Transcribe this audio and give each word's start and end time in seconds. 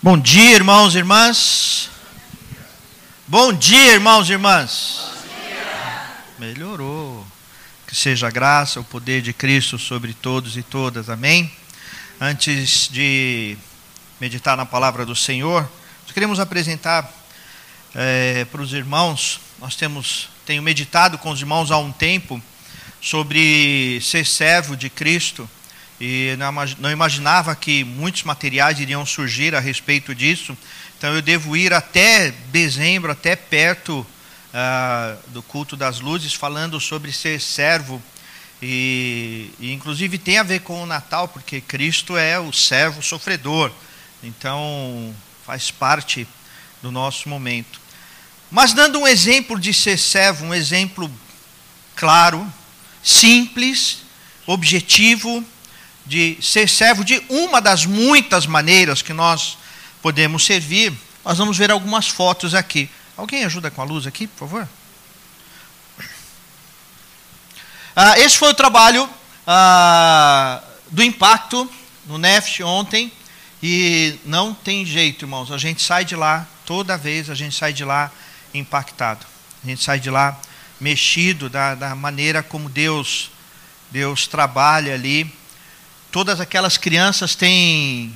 Bom 0.00 0.16
dia, 0.16 0.54
irmãos 0.54 0.94
e 0.94 0.98
irmãs. 0.98 1.90
Bom 3.26 3.52
dia, 3.52 3.94
irmãos 3.94 4.28
e 4.28 4.32
irmãs. 4.32 5.10
Melhorou. 6.38 7.26
Que 7.84 7.96
seja 7.96 8.28
a 8.28 8.30
graça, 8.30 8.78
o 8.78 8.84
poder 8.84 9.20
de 9.22 9.32
Cristo 9.32 9.76
sobre 9.76 10.14
todos 10.14 10.56
e 10.56 10.62
todas. 10.62 11.10
Amém. 11.10 11.50
Antes 12.20 12.88
de 12.92 13.58
meditar 14.20 14.56
na 14.56 14.64
palavra 14.64 15.04
do 15.04 15.16
Senhor, 15.16 15.68
nós 16.04 16.12
queremos 16.12 16.38
apresentar 16.38 17.12
é, 17.92 18.44
para 18.44 18.62
os 18.62 18.72
irmãos. 18.72 19.40
Nós 19.58 19.74
temos 19.74 20.28
tenho 20.46 20.62
meditado 20.62 21.18
com 21.18 21.32
os 21.32 21.40
irmãos 21.40 21.72
há 21.72 21.78
um 21.78 21.90
tempo 21.90 22.40
sobre 23.00 23.98
ser 24.00 24.24
servo 24.24 24.76
de 24.76 24.88
Cristo 24.88 25.50
e 26.00 26.36
não 26.78 26.90
imaginava 26.90 27.54
que 27.56 27.82
muitos 27.82 28.22
materiais 28.22 28.78
iriam 28.78 29.04
surgir 29.04 29.54
a 29.54 29.60
respeito 29.60 30.14
disso. 30.14 30.56
Então 30.96 31.14
eu 31.14 31.22
devo 31.22 31.56
ir 31.56 31.72
até 31.72 32.30
dezembro, 32.52 33.10
até 33.10 33.34
perto 33.34 34.06
uh, 34.54 35.30
do 35.30 35.42
culto 35.42 35.76
das 35.76 36.00
luzes, 36.00 36.34
falando 36.34 36.80
sobre 36.80 37.12
ser 37.12 37.40
servo. 37.40 38.02
E, 38.62 39.50
e, 39.60 39.72
inclusive 39.72 40.18
tem 40.18 40.38
a 40.38 40.42
ver 40.42 40.60
com 40.60 40.82
o 40.82 40.86
Natal, 40.86 41.28
porque 41.28 41.60
Cristo 41.60 42.16
é 42.16 42.38
o 42.38 42.52
servo 42.52 43.02
sofredor. 43.02 43.72
Então 44.22 45.14
faz 45.44 45.70
parte 45.70 46.26
do 46.80 46.92
nosso 46.92 47.28
momento. 47.28 47.80
Mas 48.50 48.72
dando 48.72 49.00
um 49.00 49.06
exemplo 49.06 49.58
de 49.58 49.74
ser 49.74 49.98
servo, 49.98 50.46
um 50.46 50.54
exemplo 50.54 51.10
claro, 51.94 52.46
simples, 53.02 54.02
objetivo 54.46 55.44
de 56.08 56.38
ser 56.40 56.68
servo 56.68 57.04
de 57.04 57.22
uma 57.28 57.60
das 57.60 57.84
muitas 57.84 58.46
maneiras 58.46 59.02
que 59.02 59.12
nós 59.12 59.58
podemos 60.00 60.44
servir, 60.44 60.92
nós 61.22 61.36
vamos 61.36 61.58
ver 61.58 61.70
algumas 61.70 62.08
fotos 62.08 62.54
aqui. 62.54 62.88
Alguém 63.14 63.44
ajuda 63.44 63.70
com 63.70 63.82
a 63.82 63.84
luz 63.84 64.06
aqui, 64.06 64.26
por 64.26 64.48
favor? 64.48 64.68
Ah, 67.94 68.18
esse 68.18 68.38
foi 68.38 68.50
o 68.50 68.54
trabalho 68.54 69.08
ah, 69.46 70.62
do 70.90 71.02
impacto 71.02 71.70
no 72.06 72.16
NEFT 72.16 72.62
ontem. 72.62 73.12
E 73.62 74.14
não 74.24 74.54
tem 74.54 74.86
jeito, 74.86 75.24
irmãos. 75.24 75.50
A 75.50 75.58
gente 75.58 75.82
sai 75.82 76.04
de 76.04 76.16
lá, 76.16 76.46
toda 76.64 76.96
vez 76.96 77.28
a 77.28 77.34
gente 77.34 77.54
sai 77.54 77.72
de 77.72 77.84
lá 77.84 78.10
impactado. 78.54 79.26
A 79.62 79.66
gente 79.66 79.82
sai 79.82 80.00
de 80.00 80.08
lá 80.08 80.40
mexido 80.80 81.50
da, 81.50 81.74
da 81.74 81.94
maneira 81.94 82.42
como 82.42 82.68
Deus, 82.68 83.30
Deus 83.90 84.26
trabalha 84.28 84.94
ali 84.94 85.30
todas 86.18 86.40
aquelas 86.40 86.76
crianças 86.76 87.36
têm 87.36 88.12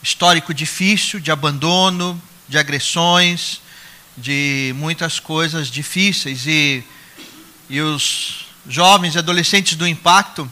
histórico 0.00 0.54
difícil 0.54 1.18
de 1.18 1.32
abandono, 1.32 2.22
de 2.48 2.56
agressões, 2.56 3.60
de 4.16 4.72
muitas 4.76 5.18
coisas 5.18 5.66
difíceis 5.66 6.46
e, 6.46 6.84
e 7.68 7.80
os 7.80 8.46
jovens 8.68 9.16
e 9.16 9.18
adolescentes 9.18 9.74
do 9.74 9.84
impacto 9.84 10.48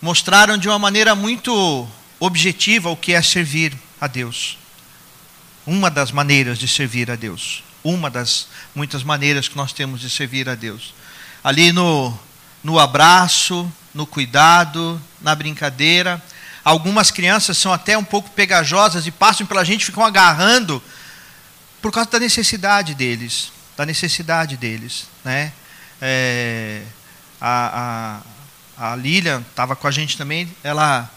mostraram 0.00 0.56
de 0.56 0.66
uma 0.70 0.78
maneira 0.78 1.14
muito 1.14 1.86
objetiva 2.18 2.88
o 2.88 2.96
que 2.96 3.12
é 3.12 3.20
servir 3.20 3.76
a 4.00 4.06
Deus. 4.06 4.56
Uma 5.66 5.90
das 5.90 6.10
maneiras 6.10 6.58
de 6.58 6.66
servir 6.66 7.10
a 7.10 7.14
Deus. 7.14 7.62
Uma 7.84 8.08
das 8.08 8.48
muitas 8.74 9.02
maneiras 9.02 9.48
que 9.48 9.56
nós 9.58 9.70
temos 9.70 10.00
de 10.00 10.08
servir 10.08 10.48
a 10.48 10.54
Deus. 10.54 10.94
Ali 11.44 11.72
no, 11.72 12.18
no 12.64 12.78
abraço, 12.78 13.70
no 13.96 14.06
cuidado, 14.06 15.00
na 15.20 15.34
brincadeira. 15.34 16.22
Algumas 16.62 17.10
crianças 17.10 17.56
são 17.56 17.72
até 17.72 17.96
um 17.96 18.04
pouco 18.04 18.30
pegajosas 18.30 19.06
e 19.06 19.10
passam 19.10 19.46
pela 19.46 19.64
gente, 19.64 19.86
ficam 19.86 20.04
agarrando 20.04 20.82
por 21.80 21.90
causa 21.90 22.10
da 22.10 22.18
necessidade 22.18 22.94
deles, 22.94 23.50
da 23.76 23.86
necessidade 23.86 24.56
deles, 24.56 25.06
né? 25.24 25.52
É, 26.00 26.82
a, 27.40 28.20
a, 28.76 28.90
a 28.92 28.96
Lilian 28.96 29.42
estava 29.48 29.74
com 29.74 29.86
a 29.86 29.90
gente 29.90 30.18
também, 30.18 30.54
ela 30.62 31.10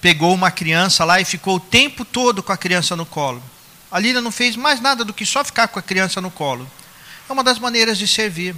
pegou 0.00 0.34
uma 0.34 0.50
criança 0.50 1.04
lá 1.04 1.20
e 1.20 1.24
ficou 1.24 1.56
o 1.56 1.60
tempo 1.60 2.04
todo 2.04 2.42
com 2.42 2.52
a 2.52 2.56
criança 2.56 2.96
no 2.96 3.04
colo. 3.04 3.42
A 3.90 3.98
Lilian 3.98 4.22
não 4.22 4.32
fez 4.32 4.56
mais 4.56 4.80
nada 4.80 5.04
do 5.04 5.12
que 5.12 5.26
só 5.26 5.44
ficar 5.44 5.68
com 5.68 5.78
a 5.78 5.82
criança 5.82 6.20
no 6.20 6.30
colo. 6.30 6.68
É 7.28 7.32
uma 7.32 7.44
das 7.44 7.58
maneiras 7.58 7.98
de 7.98 8.08
servir, 8.08 8.54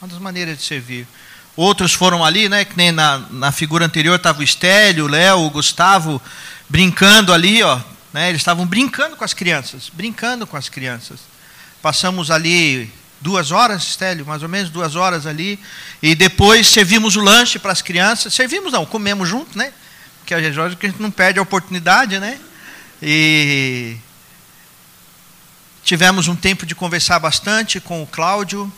uma 0.00 0.08
das 0.08 0.18
maneiras 0.18 0.56
de 0.56 0.64
servir. 0.64 1.06
Outros 1.54 1.92
foram 1.92 2.24
ali, 2.24 2.48
né? 2.48 2.64
Que 2.64 2.76
nem 2.76 2.90
na, 2.92 3.18
na 3.30 3.52
figura 3.52 3.84
anterior 3.84 4.16
estava 4.16 4.40
o 4.40 4.42
Estélio, 4.42 5.04
o 5.04 5.08
Léo, 5.08 5.40
o 5.40 5.50
Gustavo 5.50 6.20
brincando 6.68 7.32
ali, 7.32 7.62
ó. 7.62 7.78
Né, 8.12 8.28
eles 8.28 8.42
estavam 8.42 8.66
brincando 8.66 9.16
com 9.16 9.24
as 9.24 9.32
crianças, 9.32 9.90
brincando 9.90 10.46
com 10.46 10.56
as 10.56 10.68
crianças. 10.68 11.20
Passamos 11.80 12.30
ali 12.30 12.92
duas 13.20 13.50
horas, 13.50 13.82
Estélio, 13.84 14.26
mais 14.26 14.42
ou 14.42 14.48
menos 14.48 14.68
duas 14.68 14.96
horas 14.96 15.26
ali, 15.26 15.58
e 16.02 16.14
depois 16.14 16.66
servimos 16.66 17.16
o 17.16 17.20
lanche 17.20 17.58
para 17.58 17.72
as 17.72 17.80
crianças. 17.80 18.34
Servimos 18.34 18.72
não, 18.72 18.84
comemos 18.84 19.28
junto, 19.28 19.56
né? 19.56 19.72
Porque 20.18 20.34
a 20.34 20.42
gente 20.42 20.56
não 20.98 21.10
perde 21.10 21.38
a 21.38 21.42
oportunidade, 21.42 22.18
né? 22.18 22.38
E 23.00 23.96
tivemos 25.82 26.28
um 26.28 26.36
tempo 26.36 26.66
de 26.66 26.74
conversar 26.74 27.18
bastante 27.18 27.80
com 27.80 28.02
o 28.02 28.06
Cláudio, 28.06 28.70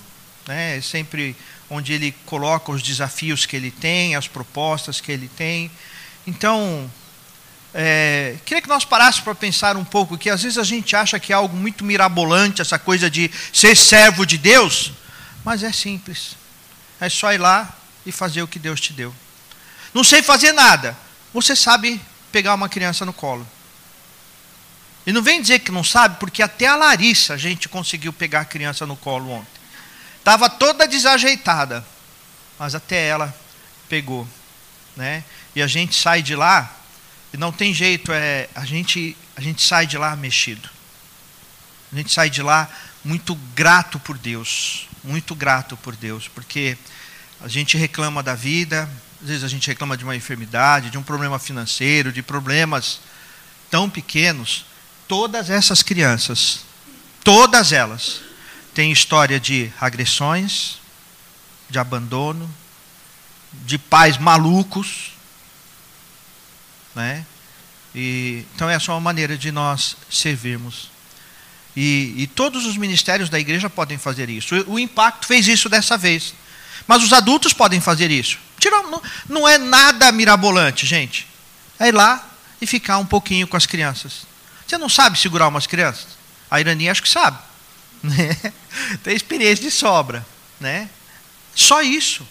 né? 0.46 0.80
Sempre 0.80 1.36
onde 1.74 1.92
ele 1.92 2.12
coloca 2.24 2.70
os 2.70 2.82
desafios 2.82 3.46
que 3.46 3.56
ele 3.56 3.70
tem, 3.70 4.14
as 4.14 4.28
propostas 4.28 5.00
que 5.00 5.10
ele 5.10 5.28
tem. 5.28 5.70
Então, 6.26 6.90
é, 7.74 8.36
queria 8.44 8.62
que 8.62 8.68
nós 8.68 8.84
parássemos 8.84 9.24
para 9.24 9.34
pensar 9.34 9.76
um 9.76 9.84
pouco 9.84 10.16
que 10.16 10.30
às 10.30 10.42
vezes 10.42 10.58
a 10.58 10.62
gente 10.62 10.94
acha 10.94 11.18
que 11.18 11.32
é 11.32 11.36
algo 11.36 11.56
muito 11.56 11.84
mirabolante 11.84 12.62
essa 12.62 12.78
coisa 12.78 13.10
de 13.10 13.28
ser 13.52 13.76
servo 13.76 14.24
de 14.24 14.38
Deus, 14.38 14.92
mas 15.44 15.64
é 15.64 15.72
simples. 15.72 16.36
É 17.00 17.08
só 17.08 17.32
ir 17.32 17.38
lá 17.38 17.76
e 18.06 18.12
fazer 18.12 18.42
o 18.42 18.48
que 18.48 18.60
Deus 18.60 18.80
te 18.80 18.92
deu. 18.92 19.12
Não 19.92 20.04
sei 20.04 20.22
fazer 20.22 20.52
nada. 20.52 20.96
Você 21.32 21.56
sabe 21.56 22.00
pegar 22.30 22.54
uma 22.54 22.68
criança 22.68 23.04
no 23.04 23.12
colo. 23.12 23.46
E 25.04 25.12
não 25.12 25.22
vem 25.22 25.42
dizer 25.42 25.58
que 25.58 25.72
não 25.72 25.84
sabe, 25.84 26.16
porque 26.18 26.42
até 26.42 26.66
a 26.66 26.76
Larissa 26.76 27.34
a 27.34 27.36
gente 27.36 27.68
conseguiu 27.68 28.12
pegar 28.12 28.40
a 28.40 28.44
criança 28.44 28.86
no 28.86 28.96
colo 28.96 29.30
ontem. 29.30 29.53
Estava 30.24 30.48
toda 30.48 30.88
desajeitada, 30.88 31.84
mas 32.58 32.74
até 32.74 33.08
ela 33.08 33.36
pegou, 33.90 34.26
né? 34.96 35.22
E 35.54 35.60
a 35.60 35.66
gente 35.66 35.94
sai 35.94 36.22
de 36.22 36.34
lá 36.34 36.74
e 37.30 37.36
não 37.36 37.52
tem 37.52 37.74
jeito, 37.74 38.10
é 38.10 38.48
a 38.54 38.64
gente 38.64 39.14
a 39.36 39.42
gente 39.42 39.60
sai 39.60 39.86
de 39.86 39.98
lá 39.98 40.16
mexido. 40.16 40.66
A 41.92 41.96
gente 41.96 42.10
sai 42.10 42.30
de 42.30 42.40
lá 42.40 42.70
muito 43.04 43.34
grato 43.54 44.00
por 44.00 44.16
Deus, 44.16 44.88
muito 45.04 45.34
grato 45.34 45.76
por 45.76 45.94
Deus, 45.94 46.26
porque 46.26 46.78
a 47.42 47.46
gente 47.46 47.76
reclama 47.76 48.22
da 48.22 48.34
vida, 48.34 48.88
às 49.20 49.28
vezes 49.28 49.44
a 49.44 49.48
gente 49.48 49.68
reclama 49.68 49.94
de 49.94 50.04
uma 50.04 50.16
enfermidade, 50.16 50.88
de 50.88 50.96
um 50.96 51.02
problema 51.02 51.38
financeiro, 51.38 52.10
de 52.10 52.22
problemas 52.22 52.98
tão 53.70 53.90
pequenos. 53.90 54.64
Todas 55.06 55.50
essas 55.50 55.82
crianças, 55.82 56.60
todas 57.22 57.72
elas, 57.72 58.22
tem 58.74 58.90
história 58.90 59.38
de 59.38 59.72
agressões, 59.80 60.78
de 61.70 61.78
abandono, 61.78 62.52
de 63.52 63.78
pais 63.78 64.18
malucos, 64.18 65.12
né? 66.94 67.24
E, 67.94 68.44
então 68.54 68.68
essa 68.68 68.90
é 68.90 68.94
uma 68.94 69.00
maneira 69.00 69.38
de 69.38 69.52
nós 69.52 69.96
servirmos. 70.10 70.90
E, 71.76 72.14
e, 72.16 72.26
todos 72.26 72.66
os 72.66 72.76
ministérios 72.76 73.28
da 73.28 73.38
igreja 73.38 73.70
podem 73.70 73.98
fazer 73.98 74.28
isso. 74.28 74.54
O, 74.68 74.78
impacto 74.78 75.26
fez 75.26 75.48
isso 75.48 75.68
dessa 75.68 75.96
vez. 75.96 76.34
Mas 76.86 77.02
os 77.02 77.12
adultos 77.12 77.52
podem 77.52 77.80
fazer 77.80 78.10
isso. 78.10 78.38
Não, 78.64 79.02
não 79.28 79.48
é 79.48 79.58
nada 79.58 80.10
mirabolante, 80.12 80.86
gente. 80.86 81.26
É 81.78 81.88
ir 81.88 81.92
lá 81.92 82.24
e 82.60 82.66
ficar 82.66 82.98
um 82.98 83.06
pouquinho 83.06 83.46
com 83.46 83.56
as 83.56 83.66
crianças. 83.66 84.26
Você 84.66 84.78
não 84.78 84.88
sabe 84.88 85.18
segurar 85.18 85.48
umas 85.48 85.66
crianças? 85.66 86.06
A 86.50 86.60
Irani 86.60 86.88
acho 86.88 87.02
que 87.02 87.08
sabe. 87.08 87.38
Né? 88.16 88.36
Tem 89.02 89.16
experiência 89.16 89.64
de 89.64 89.70
sobra. 89.70 90.24
Né? 90.60 90.90
Só 91.54 91.80
isso. 91.80 92.26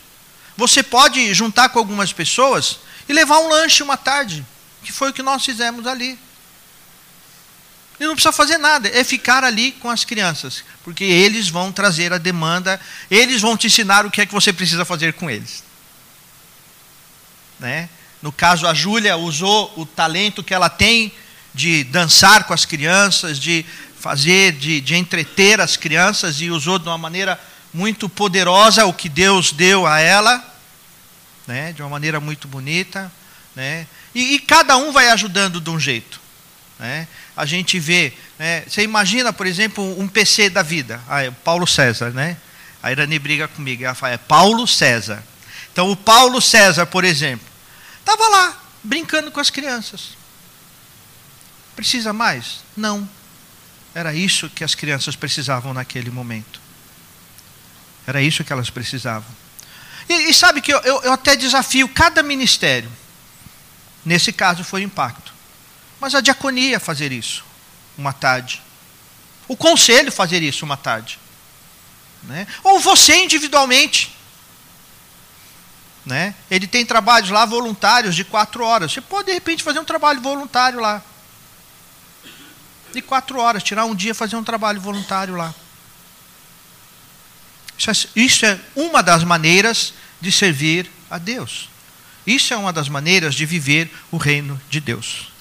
Você 0.55 0.83
pode 0.83 1.33
juntar 1.33 1.69
com 1.69 1.79
algumas 1.79 2.13
pessoas 2.13 2.79
e 3.09 3.13
levar 3.13 3.39
um 3.39 3.49
lanche 3.49 3.81
uma 3.81 3.97
tarde, 3.97 4.45
que 4.83 4.91
foi 4.91 5.09
o 5.09 5.13
que 5.13 5.23
nós 5.23 5.43
fizemos 5.43 5.87
ali. 5.87 6.17
E 7.99 8.05
não 8.05 8.13
precisa 8.13 8.31
fazer 8.31 8.57
nada, 8.57 8.87
é 8.87 9.03
ficar 9.03 9.43
ali 9.43 9.71
com 9.71 9.89
as 9.89 10.03
crianças, 10.03 10.63
porque 10.83 11.03
eles 11.03 11.49
vão 11.49 11.71
trazer 11.71 12.11
a 12.13 12.17
demanda, 12.17 12.79
eles 13.09 13.41
vão 13.41 13.55
te 13.57 13.67
ensinar 13.67 14.05
o 14.05 14.11
que 14.11 14.21
é 14.21 14.25
que 14.25 14.33
você 14.33 14.51
precisa 14.51 14.85
fazer 14.85 15.13
com 15.13 15.29
eles. 15.29 15.63
Né? 17.59 17.89
No 18.21 18.31
caso, 18.31 18.67
a 18.67 18.73
Júlia 18.73 19.17
usou 19.17 19.73
o 19.77 19.85
talento 19.85 20.43
que 20.43 20.53
ela 20.53 20.69
tem 20.69 21.13
de 21.53 21.83
dançar 21.85 22.45
com 22.45 22.53
as 22.53 22.65
crianças, 22.65 23.39
de 23.39 23.65
fazer, 24.03 24.51
de, 24.51 24.81
de 24.81 24.95
entreter 24.95 25.61
as 25.61 25.77
crianças 25.77 26.41
e 26.41 26.51
usou 26.51 26.77
de 26.77 26.89
uma 26.89 26.97
maneira 26.97 27.39
muito 27.73 28.09
poderosa 28.09 28.85
o 28.85 28.93
que 28.93 29.07
Deus 29.07 29.53
deu 29.53 29.87
a 29.87 29.97
ela, 29.97 30.43
né, 31.47 31.71
de 31.71 31.81
uma 31.81 31.87
maneira 31.87 32.19
muito 32.19 32.45
bonita. 32.45 33.09
Né, 33.55 33.87
e, 34.13 34.35
e 34.35 34.39
cada 34.39 34.75
um 34.75 34.91
vai 34.91 35.09
ajudando 35.09 35.61
de 35.61 35.69
um 35.69 35.79
jeito. 35.79 36.19
Né? 36.77 37.07
A 37.33 37.45
gente 37.45 37.79
vê, 37.79 38.11
né? 38.37 38.65
você 38.67 38.83
imagina, 38.83 39.31
por 39.31 39.47
exemplo, 39.47 39.97
um 39.97 40.05
PC 40.05 40.49
da 40.49 40.61
vida, 40.61 40.99
ah, 41.07 41.23
é 41.23 41.31
Paulo 41.31 41.65
César, 41.65 42.11
né? 42.11 42.35
A 42.81 42.91
Irani 42.91 43.17
briga 43.17 43.47
comigo, 43.47 43.85
ela 43.85 43.95
fala, 43.95 44.15
é 44.15 44.17
Paulo 44.17 44.67
César. 44.67 45.23
Então, 45.71 45.89
o 45.89 45.95
Paulo 45.95 46.41
César, 46.41 46.85
por 46.85 47.05
exemplo, 47.05 47.47
estava 47.99 48.27
lá, 48.27 48.61
brincando 48.83 49.31
com 49.31 49.39
as 49.39 49.49
crianças. 49.49 50.09
Precisa 51.73 52.11
mais? 52.11 52.65
Não. 52.75 53.07
Era 53.93 54.13
isso 54.13 54.49
que 54.49 54.63
as 54.63 54.73
crianças 54.73 55.15
precisavam 55.15 55.73
naquele 55.73 56.09
momento. 56.09 56.59
Era 58.07 58.21
isso 58.21 58.43
que 58.43 58.51
elas 58.51 58.69
precisavam. 58.69 59.29
E, 60.09 60.29
e 60.29 60.33
sabe 60.33 60.61
que 60.61 60.73
eu, 60.73 60.79
eu, 60.79 61.01
eu 61.03 61.13
até 61.13 61.35
desafio 61.35 61.87
cada 61.87 62.21
ministério. 62.23 62.91
Nesse 64.03 64.33
caso 64.33 64.63
foi 64.63 64.81
impacto. 64.81 65.33
Mas 65.99 66.13
a 66.15 66.21
diaconia 66.21 66.79
fazer 66.79 67.11
isso 67.11 67.45
uma 67.97 68.11
tarde. 68.11 68.61
O 69.47 69.55
conselho 69.55 70.11
fazer 70.11 70.41
isso 70.41 70.65
uma 70.65 70.75
tarde. 70.75 71.19
Né? 72.23 72.47
Ou 72.63 72.79
você 72.79 73.23
individualmente. 73.23 74.13
Né? 76.05 76.35
Ele 76.49 76.67
tem 76.67 76.85
trabalhos 76.85 77.29
lá 77.29 77.45
voluntários 77.45 78.15
de 78.15 78.23
quatro 78.23 78.63
horas. 78.65 78.91
Você 78.91 79.01
pode, 79.01 79.27
de 79.27 79.33
repente, 79.33 79.63
fazer 79.63 79.79
um 79.79 79.85
trabalho 79.85 80.19
voluntário 80.21 80.79
lá. 80.79 81.01
De 82.93 83.01
quatro 83.01 83.39
horas, 83.39 83.63
tirar 83.63 83.85
um 83.85 83.95
dia 83.95 84.13
fazer 84.13 84.35
um 84.35 84.43
trabalho 84.43 84.79
voluntário 84.79 85.35
lá. 85.35 85.53
Isso 87.77 87.89
é, 87.89 87.93
isso 88.15 88.45
é 88.45 88.59
uma 88.75 89.01
das 89.01 89.23
maneiras 89.23 89.93
de 90.21 90.31
servir 90.31 90.89
a 91.09 91.17
Deus. 91.17 91.69
Isso 92.25 92.53
é 92.53 92.57
uma 92.57 92.71
das 92.71 92.87
maneiras 92.87 93.35
de 93.35 93.45
viver 93.45 93.91
o 94.11 94.17
reino 94.17 94.59
de 94.69 94.79
Deus. 94.79 95.31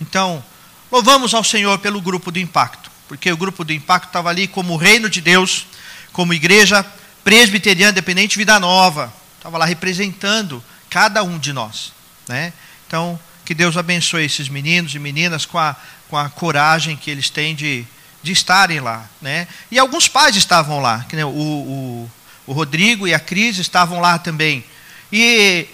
Então, 0.00 0.44
louvamos 0.90 1.32
ao 1.34 1.44
Senhor 1.44 1.78
pelo 1.78 2.00
grupo 2.00 2.32
do 2.32 2.38
impacto, 2.38 2.90
porque 3.06 3.30
o 3.30 3.36
grupo 3.36 3.62
do 3.62 3.72
impacto 3.72 4.08
estava 4.08 4.30
ali 4.30 4.48
como 4.48 4.76
reino 4.76 5.08
de 5.08 5.20
Deus, 5.20 5.66
como 6.12 6.34
igreja 6.34 6.84
presbiteriana 7.22 7.92
dependente 7.92 8.36
vida 8.36 8.58
nova, 8.58 9.12
estava 9.36 9.58
lá 9.58 9.64
representando 9.64 10.62
cada 10.90 11.22
um 11.22 11.38
de 11.38 11.52
nós, 11.52 11.92
né? 12.28 12.52
Então, 12.86 13.18
que 13.44 13.54
Deus 13.54 13.76
abençoe 13.76 14.24
esses 14.24 14.48
meninos 14.48 14.94
e 14.94 14.98
meninas 14.98 15.46
com 15.46 15.58
a, 15.58 15.76
com 16.12 16.18
a 16.18 16.28
coragem 16.28 16.94
que 16.94 17.10
eles 17.10 17.30
têm 17.30 17.54
de, 17.54 17.86
de 18.22 18.32
estarem 18.32 18.80
lá, 18.80 19.08
né? 19.18 19.48
E 19.70 19.78
alguns 19.78 20.08
pais 20.08 20.36
estavam 20.36 20.78
lá, 20.78 21.06
que, 21.08 21.16
né, 21.16 21.24
o, 21.24 21.30
o, 21.30 22.10
o 22.46 22.52
Rodrigo 22.52 23.08
e 23.08 23.14
a 23.14 23.18
Cris 23.18 23.56
estavam 23.56 23.98
lá 23.98 24.18
também. 24.18 24.62
E 25.10 25.66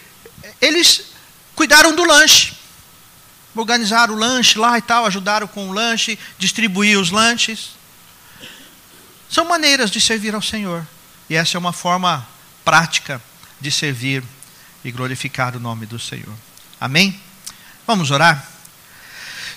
eles 0.60 1.06
cuidaram 1.56 1.92
do 1.92 2.04
lanche. 2.04 2.52
Organizaram 3.52 4.14
o 4.14 4.16
lanche 4.16 4.60
lá 4.60 4.78
e 4.78 4.82
tal, 4.82 5.06
ajudaram 5.06 5.48
com 5.48 5.70
o 5.70 5.72
lanche, 5.72 6.16
distribuir 6.38 7.00
os 7.00 7.10
lanches. 7.10 7.70
São 9.28 9.44
maneiras 9.44 9.90
de 9.90 10.00
servir 10.00 10.36
ao 10.36 10.42
Senhor. 10.42 10.86
E 11.28 11.34
essa 11.34 11.56
é 11.56 11.58
uma 11.58 11.72
forma 11.72 12.24
prática 12.64 13.20
de 13.60 13.72
servir 13.72 14.22
e 14.84 14.92
glorificar 14.92 15.56
o 15.56 15.60
nome 15.60 15.84
do 15.84 15.98
Senhor. 15.98 16.36
Amém? 16.80 17.20
Vamos 17.84 18.12
orar? 18.12 18.46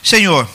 Senhor, 0.01 0.49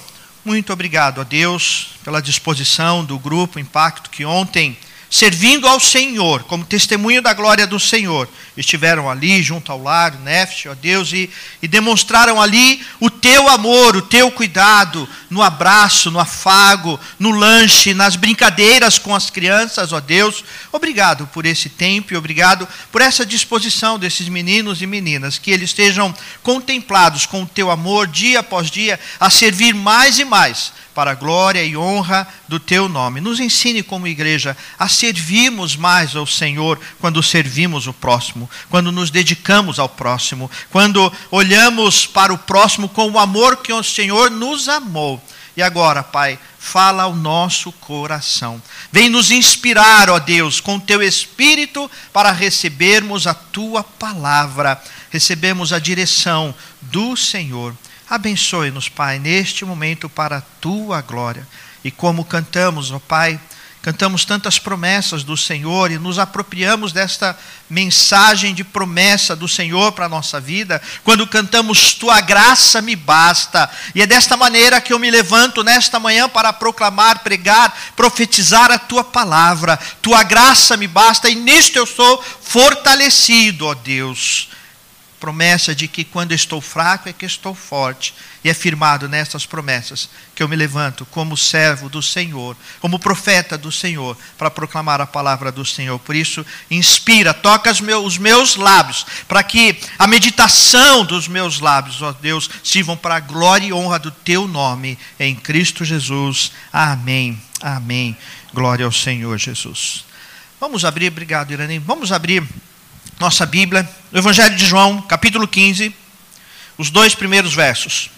muito 0.46 0.72
obrigado 0.72 1.20
a 1.20 1.25
Deus 1.25 1.88
pela 2.04 2.22
disposição 2.22 3.04
do 3.04 3.19
grupo 3.19 3.58
Impacto 3.58 4.08
que 4.08 4.25
ontem 4.25 4.78
servindo 5.10 5.66
ao 5.66 5.78
Senhor, 5.78 6.44
como 6.44 6.64
testemunho 6.64 7.22
da 7.22 7.32
glória 7.32 7.66
do 7.66 7.78
Senhor. 7.78 8.28
Estiveram 8.56 9.08
ali 9.10 9.42
junto 9.42 9.70
ao 9.70 9.82
lar, 9.82 10.18
Nefte, 10.20 10.68
ó 10.68 10.74
Deus, 10.74 11.12
e, 11.12 11.30
e 11.62 11.68
demonstraram 11.68 12.40
ali 12.40 12.84
o 12.98 13.10
teu 13.10 13.48
amor, 13.48 13.96
o 13.96 14.02
teu 14.02 14.30
cuidado, 14.30 15.08
no 15.30 15.42
abraço, 15.42 16.10
no 16.10 16.18
afago, 16.18 16.98
no 17.18 17.30
lanche, 17.30 17.94
nas 17.94 18.16
brincadeiras 18.16 18.98
com 18.98 19.14
as 19.14 19.30
crianças, 19.30 19.92
ó 19.92 20.00
Deus. 20.00 20.42
Obrigado 20.72 21.26
por 21.28 21.46
esse 21.46 21.68
tempo 21.68 22.12
e 22.12 22.16
obrigado 22.16 22.66
por 22.90 23.00
essa 23.00 23.24
disposição 23.24 23.98
desses 23.98 24.28
meninos 24.28 24.82
e 24.82 24.86
meninas, 24.86 25.38
que 25.38 25.50
eles 25.50 25.70
estejam 25.70 26.14
contemplados 26.42 27.26
com 27.26 27.42
o 27.42 27.46
teu 27.46 27.70
amor 27.70 28.06
dia 28.06 28.40
após 28.40 28.70
dia, 28.70 28.98
a 29.20 29.30
servir 29.30 29.74
mais 29.74 30.18
e 30.18 30.24
mais 30.24 30.72
para 30.96 31.10
a 31.10 31.14
glória 31.14 31.62
e 31.62 31.76
honra 31.76 32.26
do 32.48 32.58
teu 32.58 32.88
nome. 32.88 33.20
Nos 33.20 33.38
ensine 33.38 33.82
como 33.82 34.08
igreja 34.08 34.56
a 34.78 34.88
servirmos 34.88 35.76
mais 35.76 36.16
ao 36.16 36.26
Senhor 36.26 36.81
quando 36.98 37.22
servimos 37.22 37.87
o 37.87 37.93
próximo, 37.93 38.48
quando 38.70 38.90
nos 38.90 39.10
dedicamos 39.10 39.78
ao 39.78 39.90
próximo, 39.90 40.50
quando 40.70 41.12
olhamos 41.31 42.06
para 42.06 42.32
o 42.32 42.38
próximo 42.38 42.88
com 42.88 43.10
o 43.10 43.19
amor 43.19 43.58
que 43.58 43.75
o 43.75 43.82
Senhor 43.82 44.31
nos 44.31 44.70
amou. 44.70 45.22
E 45.54 45.62
agora, 45.62 46.02
Pai, 46.02 46.38
fala 46.58 47.02
ao 47.02 47.14
nosso 47.14 47.70
coração. 47.72 48.60
Vem 48.90 49.10
nos 49.10 49.31
inspirar, 49.31 50.08
ó 50.08 50.19
Deus, 50.19 50.60
com 50.60 50.81
teu 50.81 51.02
espírito 51.02 51.90
para 52.10 52.32
recebermos 52.32 53.26
a 53.26 53.34
tua 53.34 53.84
palavra, 53.84 54.82
recebemos 55.10 55.75
a 55.75 55.78
direção 55.78 56.54
do 56.81 57.14
Senhor. 57.16 57.75
Abençoe-nos, 58.08 58.88
Pai, 58.88 59.18
neste 59.18 59.64
momento 59.64 60.08
para 60.08 60.36
a 60.36 60.42
tua 60.60 61.00
glória. 61.00 61.46
E 61.82 61.90
como 61.90 62.24
cantamos, 62.24 62.92
ó 62.92 63.00
Pai, 63.00 63.40
cantamos 63.82 64.24
tantas 64.24 64.60
promessas 64.60 65.24
do 65.24 65.36
Senhor 65.36 65.90
e 65.90 65.98
nos 65.98 66.16
apropriamos 66.16 66.92
desta 66.92 67.36
mensagem 67.68 68.54
de 68.54 68.62
promessa 68.62 69.34
do 69.34 69.48
Senhor 69.48 69.90
para 69.90 70.06
a 70.06 70.08
nossa 70.08 70.40
vida, 70.40 70.80
quando 71.02 71.26
cantamos 71.26 71.94
Tua 71.94 72.20
graça 72.20 72.80
me 72.80 72.94
basta. 72.94 73.68
E 73.92 74.00
é 74.00 74.06
desta 74.06 74.36
maneira 74.36 74.80
que 74.80 74.92
eu 74.92 75.00
me 75.00 75.10
levanto 75.10 75.64
nesta 75.64 75.98
manhã 75.98 76.28
para 76.28 76.52
proclamar, 76.52 77.24
pregar, 77.24 77.76
profetizar 77.96 78.70
a 78.70 78.78
Tua 78.78 79.02
palavra. 79.02 79.76
Tua 80.00 80.22
graça 80.22 80.76
me 80.76 80.86
basta 80.86 81.28
e 81.28 81.34
nisto 81.34 81.76
eu 81.76 81.86
sou 81.86 82.22
fortalecido, 82.40 83.66
ó 83.66 83.74
Deus 83.74 84.48
promessa 85.26 85.75
de 85.75 85.88
que 85.88 86.05
quando 86.05 86.31
estou 86.31 86.61
fraco 86.61 87.08
é 87.08 87.12
que 87.12 87.26
estou 87.26 87.52
forte. 87.52 88.14
E 88.44 88.49
é 88.49 88.55
firmado 88.55 89.08
nessas 89.08 89.44
promessas 89.44 90.08
que 90.37 90.40
eu 90.40 90.46
me 90.46 90.55
levanto 90.55 91.05
como 91.06 91.37
servo 91.37 91.88
do 91.88 92.00
Senhor, 92.00 92.56
como 92.78 92.96
profeta 92.96 93.58
do 93.58 93.73
Senhor, 93.73 94.17
para 94.38 94.52
proclamar 94.52 95.00
a 95.00 95.06
palavra 95.06 95.50
do 95.50 95.64
Senhor. 95.64 95.99
Por 95.99 96.14
isso, 96.14 96.46
inspira, 96.70 97.34
toca 97.34 97.73
os 97.73 97.81
meus, 97.81 98.05
os 98.06 98.19
meus 98.19 98.55
lábios, 98.55 99.05
para 99.26 99.43
que 99.43 99.76
a 99.99 100.06
meditação 100.06 101.05
dos 101.05 101.26
meus 101.26 101.58
lábios, 101.58 102.00
ó 102.02 102.12
Deus, 102.12 102.49
sirvam 102.62 102.96
para 102.96 103.17
a 103.17 103.20
glória 103.20 103.67
e 103.67 103.73
honra 103.73 103.99
do 103.99 104.12
teu 104.12 104.47
nome, 104.47 104.97
em 105.18 105.35
Cristo 105.35 105.85
Jesus. 105.85 106.52
Amém. 106.73 107.37
Amém. 107.61 108.16
Glória 108.54 108.87
ao 108.87 108.92
Senhor 108.92 109.37
Jesus. 109.38 110.04
Vamos 110.61 110.85
abrir, 110.85 111.09
obrigado, 111.09 111.50
Irani. 111.50 111.80
Vamos 111.80 112.12
abrir 112.12 112.45
nossa 113.18 113.46
Bíblia, 113.46 113.88
no 114.12 114.18
Evangelho 114.18 114.54
de 114.56 114.66
João, 114.66 115.00
capítulo 115.02 115.49
15, 115.49 115.94
os 116.76 116.90
dois 116.90 117.14
primeiros 117.14 117.54
versos. 117.54 118.11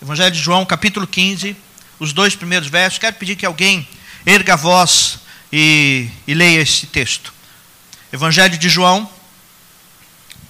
Evangelho 0.00 0.30
de 0.30 0.40
João, 0.40 0.64
capítulo 0.64 1.06
15, 1.06 1.56
os 1.98 2.12
dois 2.12 2.34
primeiros 2.34 2.68
versos. 2.68 2.98
Quero 2.98 3.16
pedir 3.16 3.36
que 3.36 3.46
alguém 3.46 3.86
erga 4.24 4.54
a 4.54 4.56
voz 4.56 5.18
e, 5.52 6.08
e 6.26 6.34
leia 6.34 6.60
esse 6.60 6.86
texto. 6.86 7.32
Evangelho 8.12 8.56
de 8.56 8.68
João, 8.68 9.08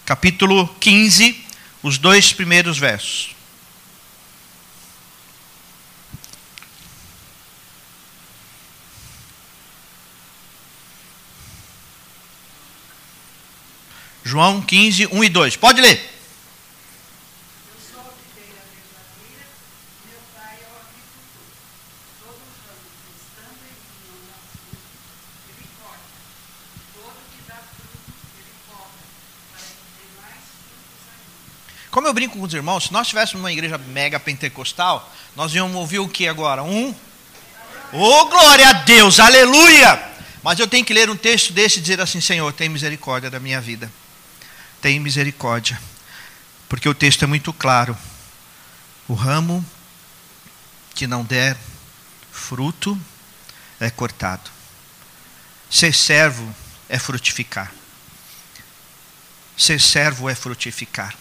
capítulo 0.07 0.69
15, 0.81 1.45
os 1.83 1.99
dois 1.99 2.33
primeiros 2.33 2.79
versos. 2.79 3.32
João 14.33 14.63
15, 14.63 15.09
1 15.09 15.25
e 15.25 15.29
2. 15.29 15.57
Pode 15.57 15.79
ler. 15.83 16.11
Como 31.91 32.07
eu 32.07 32.15
brinco 32.15 32.39
com 32.39 32.45
os 32.47 32.55
irmãos, 32.55 32.85
se 32.85 32.93
nós 32.95 33.03
estivéssemos 33.03 33.43
numa 33.43 33.53
igreja 33.53 33.77
mega 33.77 34.19
pentecostal, 34.19 35.13
nós 35.37 35.55
íamos 35.55 35.77
ouvir 35.77 35.99
o 35.99 36.09
que 36.09 36.27
agora? 36.27 36.63
Um? 36.63 36.95
Oh, 37.93 38.25
glória 38.25 38.67
a 38.67 38.73
Deus, 38.73 39.21
aleluia! 39.21 40.03
Mas 40.43 40.59
eu 40.59 40.67
tenho 40.67 40.87
que 40.87 40.95
ler 40.95 41.11
um 41.11 41.17
texto 41.17 41.53
desse 41.53 41.81
e 41.81 41.83
dizer 41.83 42.01
assim: 42.01 42.19
Senhor, 42.19 42.51
tem 42.55 42.71
misericórdia 42.71 43.29
da 43.29 43.39
minha 43.39 43.61
vida 43.61 43.93
tem 44.83 44.99
misericórdia. 45.01 45.81
Porque 46.69 46.89
o 46.89 46.95
texto 46.95 47.23
é 47.23 47.27
muito 47.27 47.53
claro. 47.53 47.97
O 49.09 49.15
ramo 49.15 49.65
que 50.95 51.07
não 51.07 51.25
der 51.25 51.57
fruto 52.31 53.01
é 53.81 53.89
cortado. 53.89 54.51
Ser 55.71 55.95
servo 55.95 56.55
é 56.89 56.99
frutificar. 56.99 57.73
Ser 59.57 59.81
servo 59.81 60.29
é 60.29 60.35
frutificar. 60.35 61.15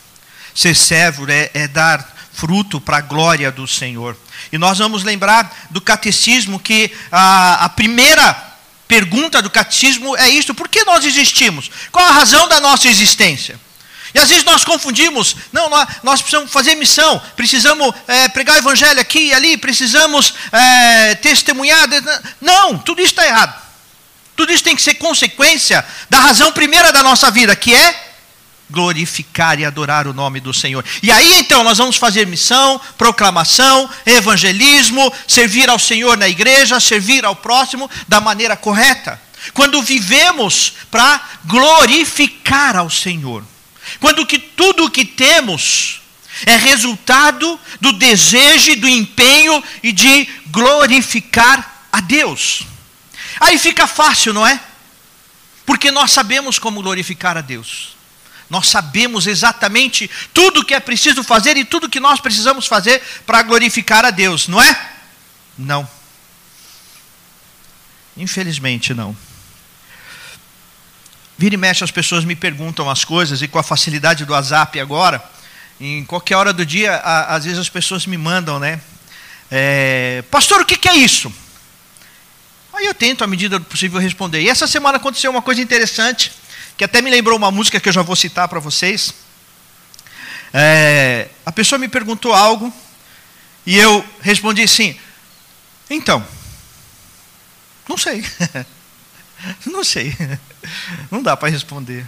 Ser 0.54 0.76
servo 0.76 1.30
é, 1.30 1.52
é 1.54 1.68
dar 1.68 2.18
fruto 2.34 2.82
para 2.82 2.98
a 2.98 3.02
glória 3.02 3.52
do 3.52 3.68
Senhor. 3.68 4.18
E 4.52 4.58
nós 4.58 4.80
vamos 4.80 5.04
lembrar 5.04 5.68
do 5.70 5.80
catecismo 5.80 6.60
que 6.60 6.92
a, 7.12 7.66
a 7.66 7.70
primeira 7.70 8.51
pergunta 8.92 9.42
do 9.42 9.50
catecismo 9.50 10.18
é 10.18 10.28
isto: 10.28 10.54
por 10.54 10.68
que 10.68 10.84
nós 10.84 11.06
existimos? 11.06 11.72
Qual 11.94 12.06
a 12.06 12.12
razão 12.12 12.50
da 12.50 12.60
nossa 12.60 12.90
existência? 12.90 13.58
E 14.14 14.20
às 14.20 14.28
vezes 14.28 14.44
nós 14.44 14.66
confundimos, 14.66 15.38
não, 15.54 15.70
nós, 16.04 16.22
precisamos 16.22 16.52
fazer 16.52 16.76
missão, 16.76 17.22
precisamos 17.38 17.96
é, 18.06 18.28
pregar 18.28 18.58
o 18.58 18.60
evangelho 18.60 19.00
aqui 19.00 19.28
e 19.28 19.34
ali, 19.34 19.56
precisamos 19.56 20.34
é, 20.52 21.16
testemunhar. 21.16 21.88
Não, 22.42 22.78
tudo 22.78 23.02
isso 23.02 23.14
está 23.14 23.26
errado. 23.26 23.62
Tudo 24.36 24.52
isso 24.52 24.62
tem 24.62 24.76
que 24.76 24.82
ser 24.82 24.96
consequência 24.96 25.86
da 26.10 26.20
razão 26.20 26.52
primeira 26.52 26.92
da 26.92 27.02
nossa 27.02 27.32
vida, 27.32 27.56
que 27.56 27.74
é 27.74 28.11
glorificar 28.72 29.60
e 29.60 29.66
adorar 29.66 30.08
o 30.08 30.14
nome 30.14 30.40
do 30.40 30.54
Senhor. 30.54 30.84
E 31.04 31.12
aí 31.12 31.40
então 31.40 31.64
nós 31.64 31.78
vamos 31.78 31.98
fazer 31.98 32.26
missão, 32.26 32.80
proclamação, 32.98 33.90
evangelismo, 34.06 35.14
servir 35.28 35.70
ao 35.70 35.78
Senhor 35.78 36.18
na 36.18 36.28
igreja, 36.28 36.80
servir 36.80 37.26
ao 37.26 37.36
próximo 37.36 37.90
da 38.08 38.20
maneira 38.20 38.56
correta. 38.56 39.22
Quando 39.54 39.82
vivemos 39.82 40.74
para 40.90 41.22
glorificar 41.46 42.76
ao 42.76 42.90
Senhor. 42.90 43.44
Quando 44.00 44.26
que 44.26 44.40
tudo 44.40 44.86
o 44.86 44.90
que 44.90 45.04
temos 45.04 46.02
é 46.46 46.56
resultado 46.56 47.60
do 47.80 47.92
desejo, 47.94 48.76
do 48.78 48.88
empenho 48.88 49.64
e 49.84 49.92
de 49.92 50.28
glorificar 50.48 51.88
a 51.92 52.00
Deus. 52.00 52.64
Aí 53.40 53.58
fica 53.58 53.88
fácil, 53.88 54.34
não 54.34 54.46
é? 54.46 54.60
Porque 55.66 55.92
nós 55.92 56.12
sabemos 56.12 56.58
como 56.60 56.82
glorificar 56.82 57.38
a 57.38 57.42
Deus. 57.42 57.91
Nós 58.52 58.68
sabemos 58.68 59.28
exatamente 59.28 60.12
tudo 60.34 60.66
que 60.66 60.74
é 60.74 60.80
preciso 60.82 61.24
fazer 61.24 61.56
e 61.56 61.64
tudo 61.64 61.88
que 61.88 62.02
nós 62.02 62.20
precisamos 62.20 62.68
fazer 62.68 63.02
para 63.26 63.42
glorificar 63.44 64.04
a 64.04 64.12
Deus, 64.12 64.50
não 64.50 64.62
é? 64.62 64.92
Não. 65.58 65.90
Infelizmente 68.18 68.94
não. 68.94 69.16
Vira 71.38 71.56
e 71.56 71.58
mexe, 71.58 71.82
as 71.82 71.92
pessoas 71.92 72.26
me 72.26 72.36
perguntam 72.36 72.90
as 72.90 73.06
coisas, 73.06 73.42
e 73.42 73.48
com 73.48 73.58
a 73.58 73.64
facilidade 73.64 74.26
do 74.26 74.34
WhatsApp 74.34 74.78
agora, 74.82 75.24
em 75.80 76.04
qualquer 76.04 76.36
hora 76.36 76.52
do 76.52 76.66
dia, 76.66 76.98
a, 76.98 77.36
às 77.36 77.46
vezes 77.46 77.58
as 77.58 77.70
pessoas 77.70 78.06
me 78.06 78.18
mandam, 78.18 78.60
né? 78.60 78.82
É, 79.50 80.26
Pastor, 80.30 80.60
o 80.60 80.66
que, 80.66 80.76
que 80.76 80.90
é 80.90 80.98
isso? 80.98 81.34
Aí 82.74 82.86
eu 82.86 82.94
tento, 82.94 83.24
à 83.24 83.28
medida 83.28 83.58
do 83.58 83.64
possível, 83.64 83.98
responder. 83.98 84.42
E 84.42 84.50
essa 84.50 84.68
semana 84.68 84.98
aconteceu 84.98 85.32
uma 85.32 85.42
coisa 85.42 85.62
interessante 85.62 86.34
que 86.82 86.86
até 86.86 87.00
me 87.00 87.12
lembrou 87.12 87.38
uma 87.38 87.52
música 87.52 87.80
que 87.80 87.88
eu 87.88 87.94
já 87.94 88.02
vou 88.02 88.16
citar 88.16 88.48
para 88.48 88.60
vocês. 88.60 89.14
É, 90.52 91.30
a 91.46 91.52
pessoa 91.52 91.78
me 91.78 91.88
perguntou 91.88 92.34
algo 92.34 92.74
e 93.68 93.78
eu 93.78 94.04
respondi 94.20 94.64
assim: 94.64 95.00
então, 95.92 96.26
não 97.88 97.96
sei. 97.96 98.26
não 99.68 99.84
sei. 99.84 100.18
Não 101.12 101.22
dá 101.22 101.38
para 101.38 101.50
responder. 101.50 102.04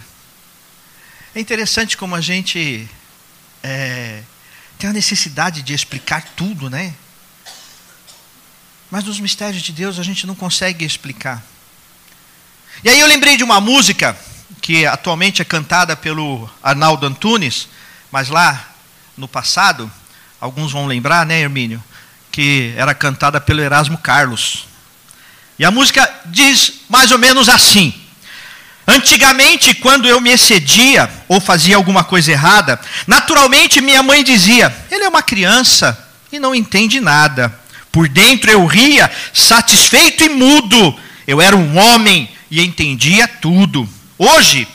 É 1.36 1.38
interessante 1.38 1.96
como 1.96 2.16
a 2.16 2.20
gente 2.20 2.88
é, 3.62 4.24
tem 4.76 4.90
a 4.90 4.92
necessidade 4.92 5.62
de 5.62 5.72
explicar 5.72 6.32
tudo, 6.34 6.68
né? 6.68 6.92
Mas 8.90 9.04
nos 9.04 9.20
mistérios 9.20 9.62
de 9.62 9.70
Deus 9.70 10.00
a 10.00 10.02
gente 10.02 10.26
não 10.26 10.34
consegue 10.34 10.84
explicar. 10.84 11.44
E 12.82 12.88
aí 12.88 12.98
eu 12.98 13.06
lembrei 13.06 13.36
de 13.36 13.44
uma 13.44 13.60
música 13.60 14.18
que 14.60 14.86
atualmente 14.86 15.42
é 15.42 15.44
cantada 15.44 15.96
pelo 15.96 16.48
Arnaldo 16.62 17.06
Antunes, 17.06 17.68
mas 18.10 18.28
lá 18.28 18.68
no 19.16 19.28
passado, 19.28 19.90
alguns 20.40 20.72
vão 20.72 20.86
lembrar, 20.86 21.26
né, 21.26 21.40
Hermínio, 21.40 21.82
que 22.30 22.74
era 22.76 22.94
cantada 22.94 23.40
pelo 23.40 23.60
Erasmo 23.60 23.98
Carlos. 23.98 24.66
E 25.58 25.64
a 25.64 25.70
música 25.70 26.08
diz 26.26 26.80
mais 26.88 27.12
ou 27.12 27.18
menos 27.18 27.48
assim: 27.48 27.94
Antigamente, 28.86 29.74
quando 29.74 30.06
eu 30.06 30.20
me 30.20 30.30
excedia 30.30 31.10
ou 31.26 31.40
fazia 31.40 31.76
alguma 31.76 32.04
coisa 32.04 32.32
errada, 32.32 32.78
naturalmente 33.06 33.80
minha 33.80 34.02
mãe 34.02 34.22
dizia: 34.22 34.74
Ele 34.90 35.04
é 35.04 35.08
uma 35.08 35.22
criança 35.22 35.96
e 36.30 36.38
não 36.38 36.54
entende 36.54 37.00
nada. 37.00 37.52
Por 37.90 38.08
dentro 38.08 38.50
eu 38.50 38.66
ria, 38.66 39.10
satisfeito 39.32 40.24
e 40.24 40.28
mudo. 40.28 40.98
Eu 41.26 41.40
era 41.40 41.56
um 41.56 41.78
homem 41.78 42.28
e 42.50 42.60
entendia 42.60 43.26
tudo. 43.26 43.88
Hoje, 44.18 44.68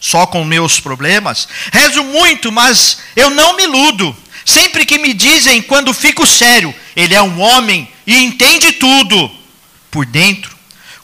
só 0.00 0.26
com 0.26 0.44
meus 0.44 0.80
problemas, 0.80 1.48
rezo 1.72 2.02
muito, 2.02 2.50
mas 2.50 2.98
eu 3.14 3.30
não 3.30 3.56
me 3.56 3.62
iludo. 3.62 4.14
Sempre 4.44 4.84
que 4.84 4.98
me 4.98 5.14
dizem, 5.14 5.62
quando 5.62 5.94
fico 5.94 6.26
sério, 6.26 6.74
ele 6.96 7.14
é 7.14 7.22
um 7.22 7.40
homem 7.40 7.88
e 8.06 8.22
entende 8.22 8.72
tudo. 8.72 9.30
Por 9.90 10.04
dentro, 10.04 10.56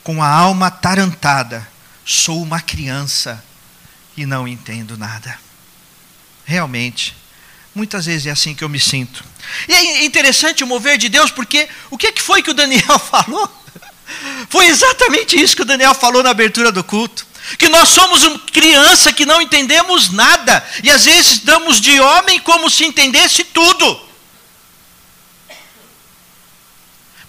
com 0.03 0.21
a 0.21 0.27
alma 0.27 0.69
tarantada, 0.69 1.65
sou 2.05 2.41
uma 2.41 2.59
criança 2.59 3.43
e 4.17 4.25
não 4.25 4.47
entendo 4.47 4.97
nada. 4.97 5.39
Realmente, 6.43 7.15
muitas 7.73 8.05
vezes 8.05 8.27
é 8.27 8.31
assim 8.31 8.53
que 8.53 8.63
eu 8.63 8.69
me 8.69 8.79
sinto. 8.79 9.23
E 9.67 9.73
é 9.73 10.03
interessante 10.03 10.63
o 10.63 10.67
mover 10.67 10.97
de 10.97 11.07
Deus, 11.07 11.31
porque 11.31 11.69
o 11.89 11.97
que 11.97 12.11
foi 12.19 12.43
que 12.43 12.51
o 12.51 12.55
Daniel 12.55 12.99
falou? 12.99 13.49
Foi 14.49 14.65
exatamente 14.67 15.39
isso 15.39 15.55
que 15.55 15.61
o 15.61 15.65
Daniel 15.65 15.93
falou 15.93 16.21
na 16.21 16.31
abertura 16.31 16.71
do 16.71 16.83
culto 16.83 17.28
que 17.57 17.69
nós 17.69 17.89
somos 17.89 18.23
uma 18.23 18.39
criança 18.39 19.11
que 19.11 19.25
não 19.25 19.41
entendemos 19.41 20.09
nada, 20.11 20.65
e 20.83 20.89
às 20.89 21.05
vezes 21.05 21.39
damos 21.39 21.79
de 21.79 21.99
homem 21.99 22.39
como 22.39 22.69
se 22.69 22.85
entendesse 22.85 23.43
tudo. 23.43 24.09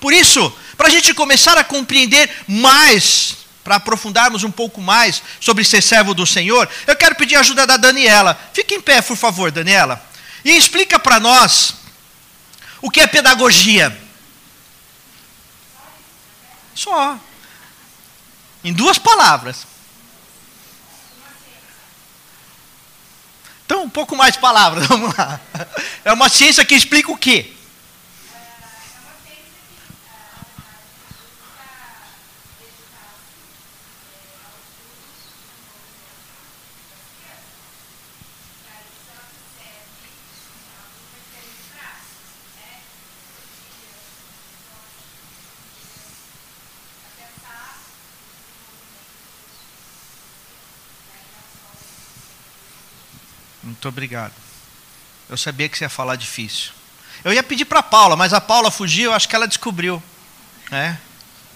Por 0.00 0.12
isso, 0.12 0.52
para 0.76 0.88
a 0.88 0.90
gente 0.90 1.12
começar 1.12 1.58
a 1.58 1.64
compreender 1.64 2.30
mais, 2.48 3.36
para 3.62 3.76
aprofundarmos 3.76 4.42
um 4.44 4.50
pouco 4.50 4.80
mais 4.80 5.22
sobre 5.38 5.62
ser 5.62 5.82
servo 5.82 6.14
do 6.14 6.26
Senhor, 6.26 6.68
eu 6.86 6.96
quero 6.96 7.14
pedir 7.14 7.36
a 7.36 7.40
ajuda 7.40 7.66
da 7.66 7.76
Daniela. 7.76 8.38
Fique 8.54 8.74
em 8.74 8.80
pé, 8.80 9.02
por 9.02 9.16
favor, 9.16 9.50
Daniela, 9.50 10.02
e 10.44 10.56
explica 10.56 10.98
para 10.98 11.20
nós 11.20 11.74
o 12.80 12.90
que 12.90 13.00
é 13.00 13.06
pedagogia. 13.06 13.96
Só. 16.74 17.18
Em 18.64 18.72
duas 18.72 18.98
palavras. 18.98 19.69
Então, 23.70 23.84
um 23.84 23.88
pouco 23.88 24.16
mais 24.16 24.32
de 24.34 24.40
palavras, 24.40 24.84
vamos 24.88 25.16
lá. 25.16 25.40
É 26.04 26.12
uma 26.12 26.28
ciência 26.28 26.64
que 26.64 26.74
explica 26.74 27.12
o 27.12 27.16
quê? 27.16 27.52
Muito 53.80 53.88
obrigado. 53.88 54.34
Eu 55.26 55.38
sabia 55.38 55.66
que 55.66 55.78
você 55.78 55.86
ia 55.86 55.88
falar 55.88 56.14
difícil. 56.14 56.72
Eu 57.24 57.32
ia 57.32 57.42
pedir 57.42 57.64
para 57.64 57.78
a 57.78 57.82
Paula, 57.82 58.14
mas 58.14 58.34
a 58.34 58.38
Paula 58.38 58.70
fugiu, 58.70 59.10
acho 59.10 59.26
que 59.26 59.34
ela 59.34 59.48
descobriu. 59.48 60.02
É? 60.70 60.96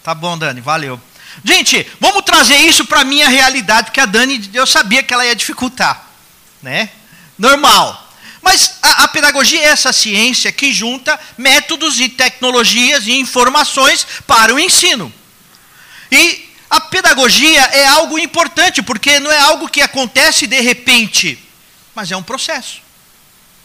Tá 0.03 0.15
bom, 0.15 0.35
Dani, 0.35 0.59
valeu. 0.59 0.99
Gente, 1.43 1.87
vamos 1.99 2.23
trazer 2.23 2.55
isso 2.55 2.83
para 2.85 3.01
a 3.01 3.03
minha 3.03 3.29
realidade, 3.29 3.85
porque 3.85 3.99
a 3.99 4.07
Dani, 4.07 4.49
eu 4.55 4.65
sabia 4.65 5.03
que 5.03 5.13
ela 5.13 5.23
ia 5.23 5.35
dificultar. 5.35 6.03
Né? 6.63 6.89
Normal. 7.37 8.11
Mas 8.41 8.79
a, 8.81 9.03
a, 9.03 9.07
pedagogia 9.07 9.59
é 9.59 9.65
essa 9.65 9.93
ciência 9.93 10.51
que 10.51 10.73
junta 10.73 11.19
métodos 11.37 11.99
e 11.99 12.09
tecnologias 12.09 13.05
e 13.05 13.19
informações 13.19 14.07
para 14.25 14.51
o 14.51 14.59
ensino. 14.59 15.13
E 16.11 16.49
a 16.71 16.81
pedagogia 16.81 17.61
é 17.65 17.85
algo 17.85 18.17
importante, 18.17 18.81
porque 18.81 19.19
não 19.19 19.31
é 19.31 19.37
algo 19.37 19.69
que 19.69 19.83
acontece 19.83 20.47
de 20.47 20.59
repente. 20.59 21.44
Mas 21.95 22.11
é 22.11 22.17
um 22.17 22.23
processo. 22.23 22.81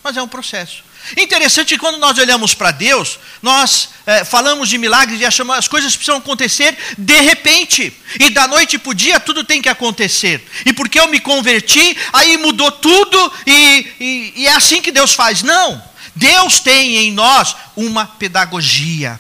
Mas 0.02 0.16
é 0.16 0.22
um 0.22 0.28
processo. 0.28 0.84
Interessante 1.16 1.75
que 1.75 1.78
quando 1.78 1.99
nós 1.99 2.18
olhamos 2.18 2.54
para 2.54 2.70
Deus, 2.70 3.18
nós 3.42 3.90
é, 4.06 4.25
falamos 4.25 4.68
de 4.68 4.78
milagres 4.78 5.20
e 5.20 5.26
achamos 5.26 5.56
as 5.56 5.66
coisas 5.66 5.96
precisam 5.96 6.18
acontecer 6.18 6.76
de 6.96 7.20
repente. 7.20 7.92
E 8.18 8.30
da 8.30 8.46
noite 8.46 8.78
para 8.78 8.90
o 8.90 8.94
dia 8.94 9.18
tudo 9.18 9.42
tem 9.42 9.60
que 9.60 9.68
acontecer. 9.68 10.46
E 10.64 10.72
porque 10.72 11.00
eu 11.00 11.08
me 11.08 11.18
converti, 11.18 11.96
aí 12.12 12.37
mudou 12.37 12.70
tudo 12.70 13.32
e, 13.46 13.87
e, 13.99 14.32
e 14.37 14.46
é 14.46 14.54
assim 14.54 14.80
que 14.80 14.92
Deus 14.92 15.14
faz. 15.14 15.42
Não. 15.42 15.82
Deus 16.14 16.60
tem 16.60 16.96
em 16.99 17.12
nós 17.12 17.56
uma 17.75 18.06
pedagogia. 18.06 19.18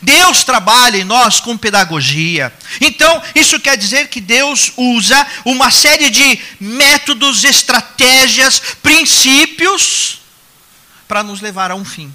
Deus 0.00 0.44
trabalha 0.44 0.96
em 0.98 1.04
nós 1.04 1.40
com 1.40 1.56
pedagogia. 1.56 2.52
Então, 2.80 3.22
isso 3.34 3.60
quer 3.60 3.76
dizer 3.76 4.08
que 4.08 4.20
Deus 4.20 4.72
usa 4.76 5.26
uma 5.44 5.70
série 5.70 6.10
de 6.10 6.40
métodos, 6.60 7.44
estratégias, 7.44 8.60
princípios 8.82 10.20
para 11.06 11.22
nos 11.22 11.40
levar 11.40 11.70
a 11.70 11.74
um 11.74 11.84
fim, 11.84 12.14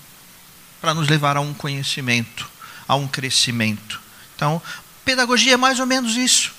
para 0.81 0.93
nos 0.93 1.07
levar 1.07 1.37
a 1.37 1.41
um 1.41 1.53
conhecimento, 1.53 2.49
a 2.87 2.95
um 2.95 3.07
crescimento. 3.07 4.01
Então, 4.35 4.61
pedagogia 5.05 5.53
é 5.53 5.57
mais 5.57 5.79
ou 5.79 5.85
menos 5.85 6.15
isso. 6.15 6.58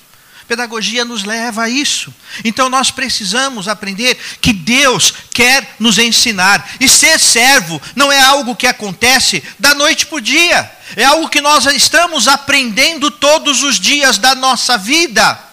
Pedagogia 0.50 1.04
nos 1.04 1.22
leva 1.22 1.62
a 1.62 1.68
isso. 1.68 2.12
Então 2.44 2.68
nós 2.68 2.90
precisamos 2.90 3.68
aprender 3.68 4.18
que 4.40 4.52
Deus 4.52 5.14
quer 5.32 5.76
nos 5.78 5.96
ensinar. 5.96 6.72
E 6.80 6.88
ser 6.88 7.20
servo 7.20 7.80
não 7.94 8.10
é 8.10 8.20
algo 8.20 8.56
que 8.56 8.66
acontece 8.66 9.44
da 9.60 9.74
noite 9.74 10.06
para 10.06 10.16
o 10.16 10.20
dia. 10.20 10.68
É 10.96 11.04
algo 11.04 11.28
que 11.28 11.40
nós 11.40 11.66
estamos 11.66 12.26
aprendendo 12.26 13.12
todos 13.12 13.62
os 13.62 13.78
dias 13.78 14.18
da 14.18 14.34
nossa 14.34 14.76
vida 14.76 15.49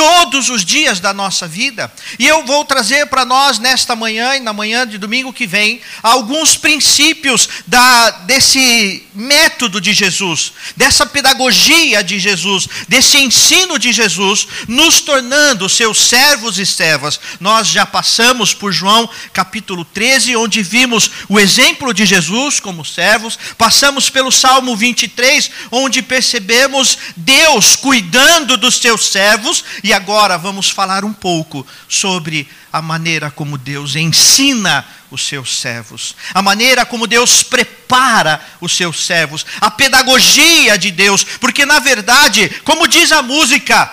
todos 0.00 0.48
os 0.48 0.64
dias 0.64 0.98
da 0.98 1.12
nossa 1.12 1.46
vida. 1.46 1.92
E 2.18 2.26
eu 2.26 2.42
vou 2.46 2.64
trazer 2.64 3.04
para 3.08 3.26
nós 3.26 3.58
nesta 3.58 3.94
manhã 3.94 4.34
e 4.34 4.40
na 4.40 4.50
manhã 4.50 4.86
de 4.86 4.96
domingo 4.96 5.30
que 5.30 5.46
vem 5.46 5.78
alguns 6.02 6.56
princípios 6.56 7.46
da, 7.66 8.08
desse 8.24 9.06
método 9.14 9.78
de 9.78 9.92
Jesus, 9.92 10.54
dessa 10.74 11.04
pedagogia 11.04 12.02
de 12.02 12.18
Jesus, 12.18 12.66
desse 12.88 13.18
ensino 13.18 13.78
de 13.78 13.92
Jesus, 13.92 14.48
nos 14.66 15.02
tornando 15.02 15.68
seus 15.68 15.98
servos 15.98 16.58
e 16.58 16.64
servas. 16.64 17.20
Nós 17.38 17.68
já 17.68 17.84
passamos 17.84 18.54
por 18.54 18.72
João 18.72 19.06
capítulo 19.34 19.84
13, 19.84 20.34
onde 20.34 20.62
vimos 20.62 21.10
o 21.28 21.38
exemplo 21.38 21.92
de 21.92 22.06
Jesus 22.06 22.58
como 22.58 22.86
servos, 22.86 23.38
passamos 23.58 24.08
pelo 24.08 24.32
Salmo 24.32 24.74
23, 24.74 25.50
onde 25.70 26.00
percebemos 26.00 26.96
Deus 27.14 27.76
cuidando 27.76 28.56
dos 28.56 28.76
seus 28.76 29.10
servos 29.10 29.62
e 29.84 29.89
e 29.90 29.92
agora 29.92 30.38
vamos 30.38 30.70
falar 30.70 31.04
um 31.04 31.12
pouco 31.12 31.66
sobre 31.88 32.48
a 32.72 32.80
maneira 32.80 33.28
como 33.28 33.58
Deus 33.58 33.96
ensina 33.96 34.86
os 35.10 35.26
seus 35.26 35.58
servos, 35.58 36.14
a 36.32 36.40
maneira 36.40 36.86
como 36.86 37.08
Deus 37.08 37.42
prepara 37.42 38.40
os 38.60 38.76
seus 38.76 39.04
servos, 39.04 39.44
a 39.60 39.68
pedagogia 39.68 40.78
de 40.78 40.92
Deus, 40.92 41.24
porque 41.24 41.66
na 41.66 41.80
verdade, 41.80 42.48
como 42.62 42.86
diz 42.86 43.10
a 43.10 43.20
música, 43.20 43.92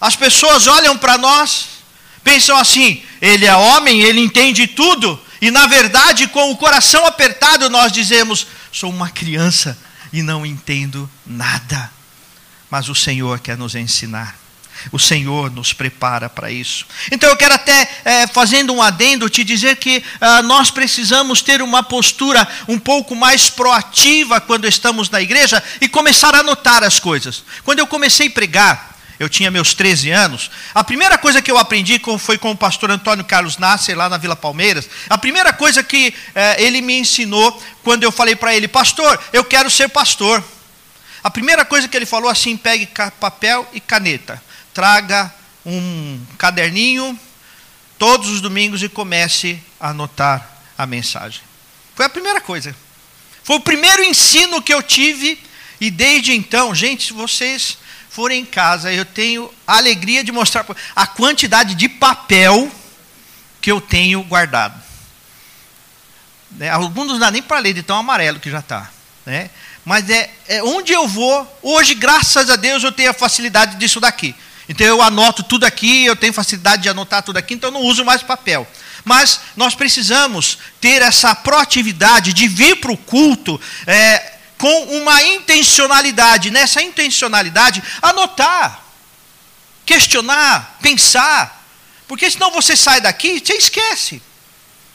as 0.00 0.14
pessoas 0.14 0.68
olham 0.68 0.96
para 0.96 1.18
nós, 1.18 1.66
pensam 2.22 2.56
assim: 2.56 3.02
ele 3.20 3.44
é 3.44 3.56
homem, 3.56 4.02
ele 4.02 4.20
entende 4.20 4.68
tudo, 4.68 5.20
e 5.40 5.50
na 5.50 5.66
verdade, 5.66 6.28
com 6.28 6.52
o 6.52 6.56
coração 6.56 7.04
apertado, 7.06 7.68
nós 7.68 7.90
dizemos: 7.90 8.46
sou 8.70 8.88
uma 8.88 9.10
criança 9.10 9.76
e 10.12 10.22
não 10.22 10.46
entendo 10.46 11.10
nada. 11.26 11.90
Mas 12.70 12.88
o 12.88 12.94
Senhor 12.94 13.40
quer 13.40 13.58
nos 13.58 13.74
ensinar. 13.74 14.43
O 14.92 14.98
Senhor 14.98 15.50
nos 15.50 15.72
prepara 15.72 16.28
para 16.28 16.50
isso. 16.50 16.86
Então 17.10 17.28
eu 17.28 17.36
quero 17.36 17.54
até, 17.54 17.88
é, 18.04 18.26
fazendo 18.26 18.72
um 18.72 18.82
adendo, 18.82 19.30
te 19.30 19.42
dizer 19.42 19.76
que 19.76 20.02
ah, 20.20 20.42
nós 20.42 20.70
precisamos 20.70 21.40
ter 21.42 21.62
uma 21.62 21.82
postura 21.82 22.46
um 22.68 22.78
pouco 22.78 23.14
mais 23.14 23.48
proativa 23.48 24.40
quando 24.40 24.66
estamos 24.66 25.08
na 25.10 25.20
igreja 25.20 25.62
e 25.80 25.88
começar 25.88 26.34
a 26.34 26.42
notar 26.42 26.84
as 26.84 27.00
coisas. 27.00 27.44
Quando 27.64 27.78
eu 27.78 27.86
comecei 27.86 28.28
a 28.28 28.30
pregar, 28.30 28.94
eu 29.18 29.28
tinha 29.28 29.50
meus 29.50 29.74
13 29.74 30.10
anos, 30.10 30.50
a 30.74 30.82
primeira 30.82 31.16
coisa 31.16 31.40
que 31.40 31.50
eu 31.50 31.56
aprendi 31.56 32.00
foi 32.18 32.36
com 32.36 32.50
o 32.50 32.56
pastor 32.56 32.90
Antônio 32.90 33.24
Carlos 33.24 33.58
Nasser, 33.58 33.96
lá 33.96 34.08
na 34.08 34.18
Vila 34.18 34.34
Palmeiras. 34.34 34.88
A 35.08 35.16
primeira 35.16 35.52
coisa 35.52 35.82
que 35.82 36.12
eh, 36.34 36.62
ele 36.62 36.80
me 36.80 36.98
ensinou, 36.98 37.62
quando 37.84 38.02
eu 38.02 38.10
falei 38.10 38.34
para 38.34 38.54
ele, 38.54 38.66
pastor, 38.66 39.20
eu 39.32 39.44
quero 39.44 39.70
ser 39.70 39.88
pastor. 39.88 40.42
A 41.22 41.30
primeira 41.30 41.64
coisa 41.64 41.86
que 41.86 41.96
ele 41.96 42.06
falou 42.06 42.28
assim: 42.28 42.56
pegue 42.56 42.88
papel 43.20 43.66
e 43.72 43.80
caneta 43.80 44.42
traga 44.74 45.32
um 45.64 46.20
caderninho 46.36 47.18
todos 47.98 48.28
os 48.28 48.40
domingos 48.40 48.82
e 48.82 48.88
comece 48.88 49.62
a 49.80 49.90
anotar 49.90 50.46
a 50.76 50.84
mensagem. 50.84 51.40
Foi 51.94 52.04
a 52.04 52.10
primeira 52.10 52.40
coisa. 52.40 52.74
Foi 53.42 53.56
o 53.56 53.60
primeiro 53.60 54.02
ensino 54.02 54.60
que 54.60 54.74
eu 54.74 54.82
tive 54.82 55.40
e 55.80 55.90
desde 55.90 56.32
então, 56.32 56.74
gente, 56.74 57.06
se 57.06 57.12
vocês 57.12 57.78
forem 58.10 58.42
em 58.42 58.44
casa, 58.44 58.92
eu 58.92 59.04
tenho 59.04 59.52
a 59.66 59.76
alegria 59.76 60.22
de 60.24 60.32
mostrar 60.32 60.66
a 60.94 61.06
quantidade 61.06 61.74
de 61.74 61.88
papel 61.88 62.70
que 63.60 63.70
eu 63.70 63.80
tenho 63.80 64.22
guardado. 64.22 64.80
Né? 66.52 66.70
Alguns 66.70 67.08
não 67.08 67.18
dá 67.18 67.30
nem 67.30 67.42
para 67.42 67.58
ler 67.58 67.74
de 67.74 67.82
tão 67.82 67.96
amarelo 67.96 68.40
que 68.40 68.50
já 68.50 68.60
está. 68.60 68.90
Né? 69.26 69.50
Mas 69.84 70.08
é, 70.08 70.30
é 70.48 70.62
onde 70.62 70.92
eu 70.92 71.06
vou, 71.06 71.58
hoje, 71.62 71.94
graças 71.94 72.48
a 72.48 72.56
Deus, 72.56 72.82
eu 72.82 72.92
tenho 72.92 73.10
a 73.10 73.14
facilidade 73.14 73.76
disso 73.76 74.00
daqui. 74.00 74.34
Então 74.68 74.86
eu 74.86 75.02
anoto 75.02 75.42
tudo 75.42 75.64
aqui, 75.64 76.04
eu 76.04 76.16
tenho 76.16 76.32
facilidade 76.32 76.82
de 76.82 76.88
anotar 76.88 77.22
tudo 77.22 77.36
aqui, 77.36 77.54
então 77.54 77.68
eu 77.68 77.74
não 77.74 77.82
uso 77.82 78.04
mais 78.04 78.22
papel. 78.22 78.66
Mas 79.04 79.40
nós 79.56 79.74
precisamos 79.74 80.58
ter 80.80 81.02
essa 81.02 81.34
proatividade 81.34 82.32
de 82.32 82.48
vir 82.48 82.76
para 82.80 82.92
o 82.92 82.96
culto 82.96 83.60
é, 83.86 84.32
com 84.56 84.98
uma 84.98 85.22
intencionalidade. 85.22 86.50
Nessa 86.50 86.82
intencionalidade, 86.82 87.82
anotar, 88.00 88.82
questionar, 89.84 90.78
pensar. 90.80 91.62
Porque 92.08 92.30
senão 92.30 92.50
você 92.50 92.74
sai 92.74 93.00
daqui 93.00 93.28
e 93.28 93.40
você 93.40 93.54
esquece. 93.54 94.22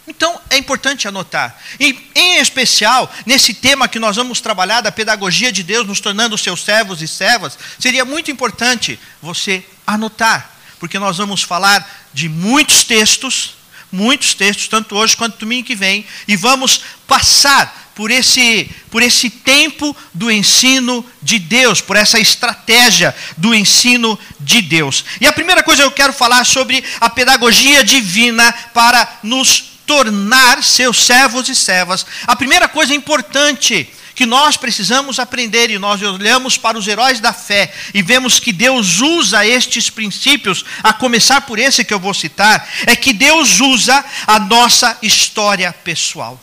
Então 0.09 0.41
é 0.49 0.57
importante 0.57 1.07
anotar. 1.07 1.55
E, 1.79 2.09
em 2.15 2.37
especial, 2.37 3.13
nesse 3.27 3.53
tema 3.53 3.87
que 3.87 3.99
nós 3.99 4.15
vamos 4.15 4.41
trabalhar 4.41 4.81
da 4.81 4.91
pedagogia 4.91 5.51
de 5.51 5.61
Deus, 5.61 5.85
nos 5.85 6.01
tornando 6.01 6.37
seus 6.37 6.63
servos 6.63 7.01
e 7.01 7.07
servas, 7.07 7.57
seria 7.77 8.03
muito 8.03 8.31
importante 8.31 8.99
você 9.21 9.63
anotar, 9.85 10.51
porque 10.79 10.97
nós 10.97 11.17
vamos 11.17 11.43
falar 11.43 11.87
de 12.11 12.27
muitos 12.27 12.83
textos, 12.83 13.53
muitos 13.91 14.33
textos, 14.33 14.67
tanto 14.67 14.95
hoje 14.95 15.15
quanto 15.15 15.37
domingo 15.37 15.67
que 15.67 15.75
vem, 15.75 16.05
e 16.27 16.35
vamos 16.35 16.81
passar 17.07 17.91
por 17.93 18.09
esse, 18.09 18.67
por 18.89 19.03
esse 19.03 19.29
tempo 19.29 19.95
do 20.13 20.31
ensino 20.31 21.05
de 21.21 21.37
Deus, 21.37 21.81
por 21.81 21.95
essa 21.95 22.19
estratégia 22.19 23.15
do 23.37 23.53
ensino 23.53 24.17
de 24.39 24.61
Deus. 24.61 25.05
E 25.21 25.27
a 25.27 25.33
primeira 25.33 25.61
coisa 25.61 25.83
que 25.83 25.87
eu 25.87 25.91
quero 25.91 26.13
falar 26.13 26.45
sobre 26.45 26.83
a 26.99 27.09
pedagogia 27.09 27.83
divina 27.83 28.51
para 28.73 29.19
nos 29.21 29.68
tornar 29.89 30.63
seus 30.63 31.03
servos 31.03 31.49
e 31.49 31.55
servas. 31.55 32.05
A 32.27 32.35
primeira 32.35 32.67
coisa 32.67 32.93
importante 32.93 33.89
que 34.13 34.23
nós 34.23 34.55
precisamos 34.55 35.17
aprender, 35.17 35.71
e 35.71 35.79
nós 35.79 35.99
olhamos 36.03 36.59
para 36.59 36.77
os 36.77 36.87
heróis 36.87 37.19
da 37.19 37.33
fé 37.33 37.73
e 37.91 38.03
vemos 38.03 38.39
que 38.39 38.53
Deus 38.53 38.99
usa 38.99 39.47
estes 39.47 39.89
princípios, 39.89 40.63
a 40.83 40.93
começar 40.93 41.41
por 41.41 41.57
esse 41.57 41.83
que 41.83 41.91
eu 41.91 41.99
vou 41.99 42.13
citar, 42.13 42.69
é 42.85 42.95
que 42.95 43.11
Deus 43.13 43.59
usa 43.61 44.05
a 44.27 44.37
nossa 44.37 44.95
história 45.01 45.73
pessoal. 45.73 46.39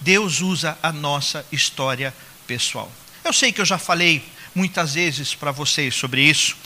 Deus 0.00 0.40
usa 0.40 0.76
a 0.82 0.90
nossa 0.90 1.46
história 1.52 2.12
pessoal. 2.48 2.90
Eu 3.22 3.32
sei 3.32 3.52
que 3.52 3.60
eu 3.60 3.64
já 3.64 3.78
falei 3.78 4.24
muitas 4.52 4.94
vezes 4.94 5.36
para 5.36 5.52
vocês 5.52 5.94
sobre 5.94 6.22
isso. 6.22 6.56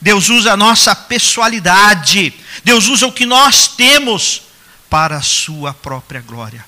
Deus 0.00 0.30
usa 0.30 0.54
a 0.54 0.56
nossa 0.56 0.96
pessoalidade. 0.96 2.32
Deus 2.64 2.86
usa 2.86 3.06
o 3.06 3.12
que 3.12 3.26
nós 3.26 3.68
temos 3.68 4.47
para 4.88 5.16
a 5.16 5.22
sua 5.22 5.74
própria 5.74 6.20
glória. 6.20 6.64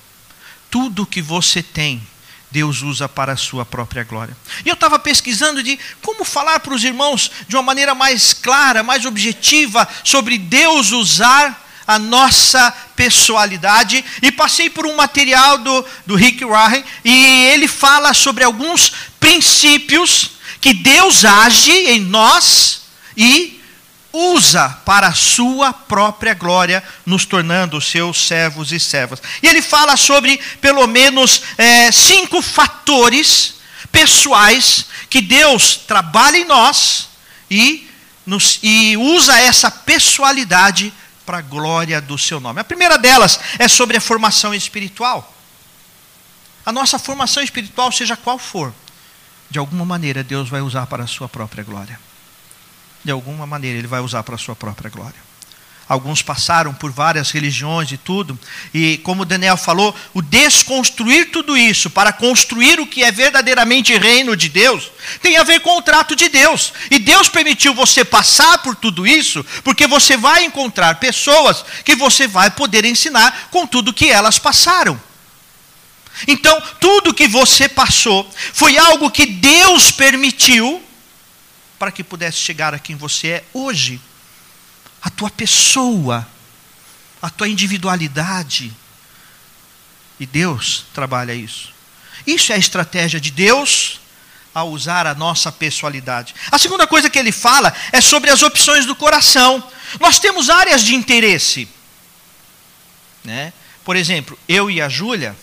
Tudo 0.69 1.05
que 1.05 1.21
você 1.21 1.61
tem, 1.61 2.01
Deus 2.49 2.81
usa 2.81 3.07
para 3.07 3.33
a 3.33 3.37
sua 3.37 3.65
própria 3.65 4.03
glória. 4.03 4.35
E 4.65 4.69
eu 4.69 4.73
estava 4.73 4.99
pesquisando 4.99 5.63
de 5.63 5.79
como 6.01 6.25
falar 6.25 6.59
para 6.59 6.73
os 6.73 6.83
irmãos 6.83 7.31
de 7.47 7.55
uma 7.55 7.63
maneira 7.63 7.95
mais 7.95 8.33
clara, 8.33 8.83
mais 8.83 9.05
objetiva, 9.05 9.87
sobre 10.03 10.37
Deus 10.37 10.91
usar 10.91 11.69
a 11.87 11.97
nossa 11.97 12.71
pessoalidade. 12.95 14.03
E 14.21 14.31
passei 14.31 14.69
por 14.69 14.85
um 14.85 14.95
material 14.95 15.57
do, 15.57 15.85
do 16.05 16.15
Rick 16.15 16.43
Warren, 16.43 16.83
e 17.03 17.45
ele 17.53 17.67
fala 17.67 18.13
sobre 18.13 18.43
alguns 18.43 18.91
princípios 19.19 20.31
que 20.59 20.73
Deus 20.73 21.25
age 21.25 21.71
em 21.71 22.01
nós 22.01 22.81
e 23.15 23.60
usa 24.13 24.69
para 24.85 25.07
a 25.07 25.13
sua 25.13 25.71
própria 25.71 26.33
glória, 26.33 26.83
nos 27.05 27.25
tornando 27.25 27.79
seus 27.81 28.27
servos 28.27 28.71
e 28.71 28.79
servas. 28.79 29.21
E 29.41 29.47
ele 29.47 29.61
fala 29.61 29.95
sobre 29.95 30.37
pelo 30.59 30.85
menos 30.87 31.41
é, 31.57 31.91
cinco 31.91 32.41
fatores 32.41 33.55
pessoais 33.91 34.85
que 35.09 35.21
Deus 35.21 35.75
trabalha 35.75 36.37
em 36.37 36.45
nós 36.45 37.09
e, 37.49 37.89
nos, 38.25 38.59
e 38.61 38.95
usa 38.97 39.37
essa 39.37 39.69
pessoalidade 39.69 40.93
para 41.25 41.37
a 41.37 41.41
glória 41.41 42.01
do 42.01 42.17
seu 42.17 42.39
nome. 42.39 42.59
A 42.59 42.65
primeira 42.65 42.97
delas 42.97 43.39
é 43.59 43.67
sobre 43.67 43.97
a 43.97 44.01
formação 44.01 44.53
espiritual. 44.53 45.35
A 46.65 46.71
nossa 46.71 46.99
formação 46.99 47.41
espiritual, 47.41 47.91
seja 47.91 48.15
qual 48.15 48.37
for, 48.37 48.73
de 49.49 49.57
alguma 49.57 49.83
maneira 49.83 50.23
Deus 50.23 50.47
vai 50.47 50.61
usar 50.61 50.85
para 50.85 51.03
a 51.03 51.07
sua 51.07 51.27
própria 51.27 51.63
glória 51.63 51.99
de 53.03 53.11
alguma 53.11 53.45
maneira, 53.45 53.77
ele 53.77 53.87
vai 53.87 54.01
usar 54.01 54.23
para 54.23 54.35
a 54.35 54.37
sua 54.37 54.55
própria 54.55 54.89
glória. 54.89 55.31
Alguns 55.91 56.21
passaram 56.21 56.73
por 56.73 56.89
várias 56.89 57.31
religiões 57.31 57.91
e 57.91 57.97
tudo, 57.97 58.39
e 58.73 58.99
como 58.99 59.25
Daniel 59.25 59.57
falou, 59.57 59.93
o 60.13 60.21
desconstruir 60.21 61.31
tudo 61.31 61.57
isso 61.57 61.89
para 61.89 62.13
construir 62.13 62.79
o 62.79 62.87
que 62.87 63.03
é 63.03 63.11
verdadeiramente 63.11 63.97
reino 63.97 64.37
de 64.37 64.47
Deus, 64.47 64.89
tem 65.21 65.35
a 65.35 65.43
ver 65.43 65.59
com 65.59 65.77
o 65.77 65.81
trato 65.81 66.15
de 66.15 66.29
Deus. 66.29 66.71
E 66.89 66.97
Deus 66.97 67.27
permitiu 67.27 67.73
você 67.73 68.05
passar 68.05 68.59
por 68.59 68.73
tudo 68.73 69.05
isso, 69.05 69.45
porque 69.65 69.85
você 69.85 70.15
vai 70.15 70.45
encontrar 70.45 70.95
pessoas 70.95 71.65
que 71.83 71.93
você 71.93 72.25
vai 72.25 72.49
poder 72.49 72.85
ensinar 72.85 73.49
com 73.51 73.67
tudo 73.67 73.93
que 73.93 74.09
elas 74.09 74.39
passaram. 74.39 74.97
Então, 76.25 76.61
tudo 76.79 77.13
que 77.13 77.27
você 77.27 77.67
passou 77.67 78.29
foi 78.53 78.77
algo 78.77 79.11
que 79.11 79.25
Deus 79.25 79.91
permitiu 79.91 80.81
para 81.81 81.91
que 81.91 82.03
pudesse 82.03 82.37
chegar 82.37 82.75
a 82.75 82.77
quem 82.77 82.95
você 82.95 83.27
é 83.27 83.43
hoje. 83.51 83.99
A 85.01 85.09
tua 85.09 85.31
pessoa, 85.31 86.27
a 87.19 87.27
tua 87.27 87.49
individualidade. 87.49 88.71
E 90.19 90.27
Deus 90.27 90.85
trabalha 90.93 91.33
isso. 91.33 91.73
Isso 92.27 92.51
é 92.51 92.55
a 92.55 92.59
estratégia 92.59 93.19
de 93.19 93.31
Deus 93.31 93.99
ao 94.53 94.69
usar 94.69 95.07
a 95.07 95.15
nossa 95.15 95.51
pessoalidade. 95.51 96.35
A 96.51 96.59
segunda 96.59 96.85
coisa 96.85 97.09
que 97.09 97.17
ele 97.17 97.31
fala 97.31 97.73
é 97.91 97.99
sobre 97.99 98.29
as 98.29 98.43
opções 98.43 98.85
do 98.85 98.95
coração. 98.95 99.67
Nós 99.99 100.19
temos 100.19 100.51
áreas 100.51 100.83
de 100.83 100.93
interesse. 100.93 101.67
Né? 103.23 103.51
Por 103.83 103.95
exemplo, 103.95 104.37
eu 104.47 104.69
e 104.69 104.79
a 104.79 104.87
Júlia 104.87 105.35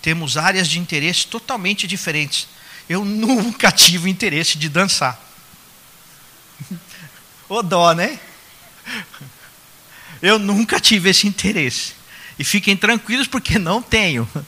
temos 0.00 0.38
áreas 0.38 0.66
de 0.66 0.78
interesse 0.78 1.26
totalmente 1.26 1.86
diferentes. 1.86 2.48
Eu 2.88 3.04
nunca 3.04 3.72
tive 3.72 4.08
interesse 4.08 4.56
de 4.58 4.68
dançar. 4.68 5.20
Ô 7.48 7.62
dó, 7.62 7.92
né? 7.92 8.18
Eu 10.22 10.38
nunca 10.38 10.80
tive 10.80 11.10
esse 11.10 11.26
interesse. 11.26 11.94
E 12.38 12.44
fiquem 12.44 12.76
tranquilos 12.76 13.26
porque 13.26 13.58
não 13.58 13.82
tenho. 13.82 14.28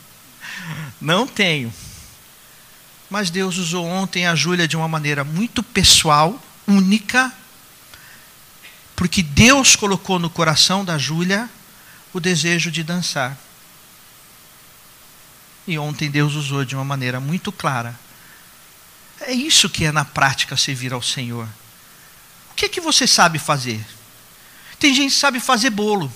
Não 1.01 1.29
tenho. 1.29 1.73
Mas 3.09 3.31
Deus 3.31 3.57
usou 3.57 3.87
ontem 3.87 4.27
a 4.27 4.35
Júlia 4.35 4.67
de 4.67 4.77
uma 4.77 4.89
maneira 4.89 5.23
muito 5.23 5.63
pessoal, 5.63 6.43
única, 6.67 7.33
porque 8.97 9.23
Deus 9.23 9.77
colocou 9.77 10.19
no 10.19 10.29
coração 10.29 10.85
da 10.85 10.99
Júlia 10.99 11.49
o 12.13 12.19
desejo 12.19 12.71
de 12.71 12.83
dançar. 12.83 13.39
E 15.69 15.79
ontem 15.79 16.11
Deus 16.11 16.35
usou 16.35 16.65
de 16.65 16.75
uma 16.75 16.85
maneira 16.85 17.21
muito 17.21 17.53
clara. 17.53 17.99
É 19.21 19.33
isso 19.33 19.69
que 19.69 19.85
é 19.85 19.93
na 19.93 20.05
prática 20.05 20.57
servir 20.57 20.93
ao 20.93 21.03
Senhor. 21.03 21.49
O 22.51 22.55
que 22.55 22.67
é 22.67 22.69
que 22.69 22.81
você 22.81 23.07
sabe 23.07 23.39
fazer? 23.39 23.85
Tem 24.79 24.95
gente 24.95 25.13
que 25.13 25.19
sabe 25.19 25.41
fazer 25.41 25.71
bolo. 25.71 26.13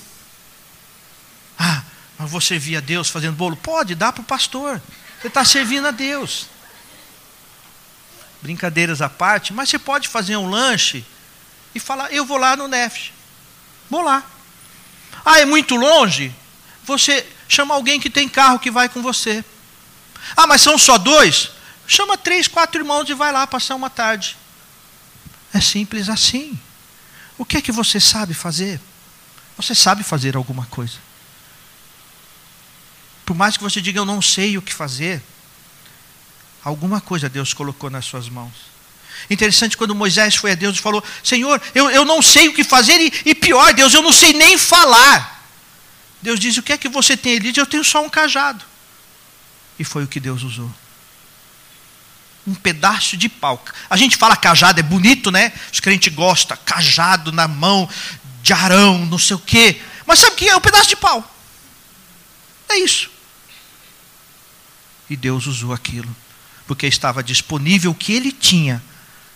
Ah, 1.58 1.82
mas 2.18 2.30
vou 2.30 2.40
servir 2.40 2.76
a 2.76 2.80
Deus 2.80 3.08
fazendo 3.08 3.34
bolo? 3.34 3.56
Pode, 3.56 3.94
dá 3.94 4.12
para 4.12 4.22
o 4.22 4.24
pastor. 4.24 4.80
Você 5.20 5.28
está 5.28 5.44
servindo 5.44 5.86
a 5.86 5.90
Deus. 5.90 6.46
Brincadeiras 8.40 9.00
à 9.00 9.08
parte, 9.08 9.52
mas 9.52 9.68
você 9.68 9.78
pode 9.78 10.08
fazer 10.08 10.36
um 10.36 10.50
lanche 10.50 11.04
e 11.74 11.80
falar: 11.80 12.12
Eu 12.12 12.24
vou 12.24 12.36
lá 12.36 12.56
no 12.56 12.66
NEF. 12.66 13.12
Vou 13.88 14.02
lá. 14.02 14.24
Ah, 15.24 15.40
é 15.40 15.44
muito 15.44 15.76
longe? 15.76 16.34
Você 16.84 17.26
chama 17.48 17.74
alguém 17.74 18.00
que 18.00 18.10
tem 18.10 18.28
carro 18.28 18.58
que 18.58 18.70
vai 18.70 18.88
com 18.88 19.02
você. 19.02 19.44
Ah, 20.36 20.46
mas 20.46 20.60
são 20.60 20.76
só 20.78 20.98
dois? 20.98 21.50
Chama 21.92 22.16
três, 22.16 22.48
quatro 22.48 22.81
irmãos 22.81 23.07
e 23.11 23.12
vai 23.12 23.31
lá 23.31 23.46
passar 23.46 23.74
uma 23.74 23.90
tarde. 23.90 24.35
É 25.52 25.61
simples 25.61 26.09
assim. 26.09 26.59
O 27.37 27.44
que 27.44 27.59
é 27.59 27.61
que 27.61 27.70
você 27.70 28.00
sabe 28.00 28.33
fazer? 28.33 28.81
Você 29.59 29.74
sabe 29.74 30.02
fazer 30.02 30.35
alguma 30.35 30.64
coisa. 30.64 30.96
Por 33.26 33.37
mais 33.37 33.59
que 33.59 33.62
você 33.62 33.78
diga, 33.78 33.98
eu 33.98 34.07
não 34.07 34.22
sei 34.22 34.57
o 34.57 34.62
que 34.62 34.72
fazer, 34.72 35.22
alguma 36.64 36.98
coisa 36.98 37.28
Deus 37.28 37.52
colocou 37.52 37.90
nas 37.90 38.07
suas 38.07 38.26
mãos. 38.26 38.55
Interessante 39.28 39.76
quando 39.76 39.94
Moisés 39.94 40.35
foi 40.35 40.52
a 40.52 40.55
Deus 40.55 40.78
e 40.78 40.81
falou: 40.81 41.05
Senhor, 41.22 41.61
eu, 41.74 41.90
eu 41.90 42.07
não 42.07 42.22
sei 42.22 42.48
o 42.48 42.55
que 42.55 42.64
fazer, 42.64 42.98
e, 43.02 43.12
e 43.26 43.35
pior, 43.35 43.74
Deus, 43.74 43.92
eu 43.92 44.00
não 44.00 44.12
sei 44.12 44.33
nem 44.33 44.57
falar. 44.57 45.46
Deus 46.22 46.40
diz: 46.40 46.57
O 46.57 46.62
que 46.62 46.72
é 46.72 46.78
que 46.78 46.88
você 46.88 47.18
tem? 47.18 47.35
Ele 47.35 47.52
diz: 47.52 47.59
Eu 47.59 47.66
tenho 47.66 47.85
só 47.85 48.02
um 48.02 48.09
cajado. 48.09 48.64
E 49.78 49.85
foi 49.85 50.05
o 50.05 50.09
que 50.09 50.18
Deus 50.18 50.42
usou. 50.42 50.72
Um 52.46 52.55
pedaço 52.55 53.16
de 53.16 53.28
pau. 53.28 53.64
A 53.88 53.96
gente 53.96 54.16
fala 54.16 54.37
cajado, 54.37 54.81
é 54.81 54.83
bonito, 54.83 55.31
né? 55.31 55.52
Os 55.72 55.81
crentes 55.81 56.12
gostam, 56.12 56.57
cajado 56.64 57.31
na 57.31 57.46
mão, 57.46 57.88
de 58.42 58.52
arão, 58.52 59.07
não 59.07 59.18
sei 59.18 59.37
o 59.37 59.38
quê. 59.38 59.81
Mas 60.07 60.18
sabe 60.18 60.33
o 60.33 60.37
que 60.37 60.48
é? 60.48 60.57
Um 60.57 60.61
pedaço 60.61 60.88
de 60.88 60.96
pau. 60.96 61.28
É 62.68 62.78
isso. 62.78 63.11
E 65.09 65.16
Deus 65.16 65.46
usou 65.46 65.72
aquilo, 65.72 66.14
porque 66.66 66.87
estava 66.87 67.22
disponível 67.22 67.90
o 67.90 67.94
que 67.94 68.12
ele 68.12 68.33
tinha 68.33 68.83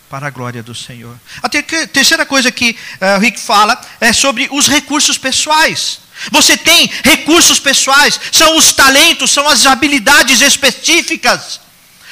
para 0.09 0.27
a 0.27 0.29
glória 0.29 0.63
do 0.63 0.73
Senhor. 0.73 1.17
A 1.41 1.49
terceira 1.49 2.25
coisa 2.25 2.51
que 2.51 2.71
uh, 2.71 3.17
o 3.17 3.19
Rick 3.19 3.39
fala 3.39 3.79
é 3.99 4.11
sobre 4.11 4.47
os 4.51 4.67
recursos 4.67 5.17
pessoais. 5.17 5.99
Você 6.31 6.57
tem 6.57 6.89
recursos 7.03 7.59
pessoais, 7.59 8.19
são 8.31 8.57
os 8.57 8.73
talentos, 8.73 9.29
são 9.29 9.47
as 9.47 9.65
habilidades 9.65 10.41
específicas 10.41 11.59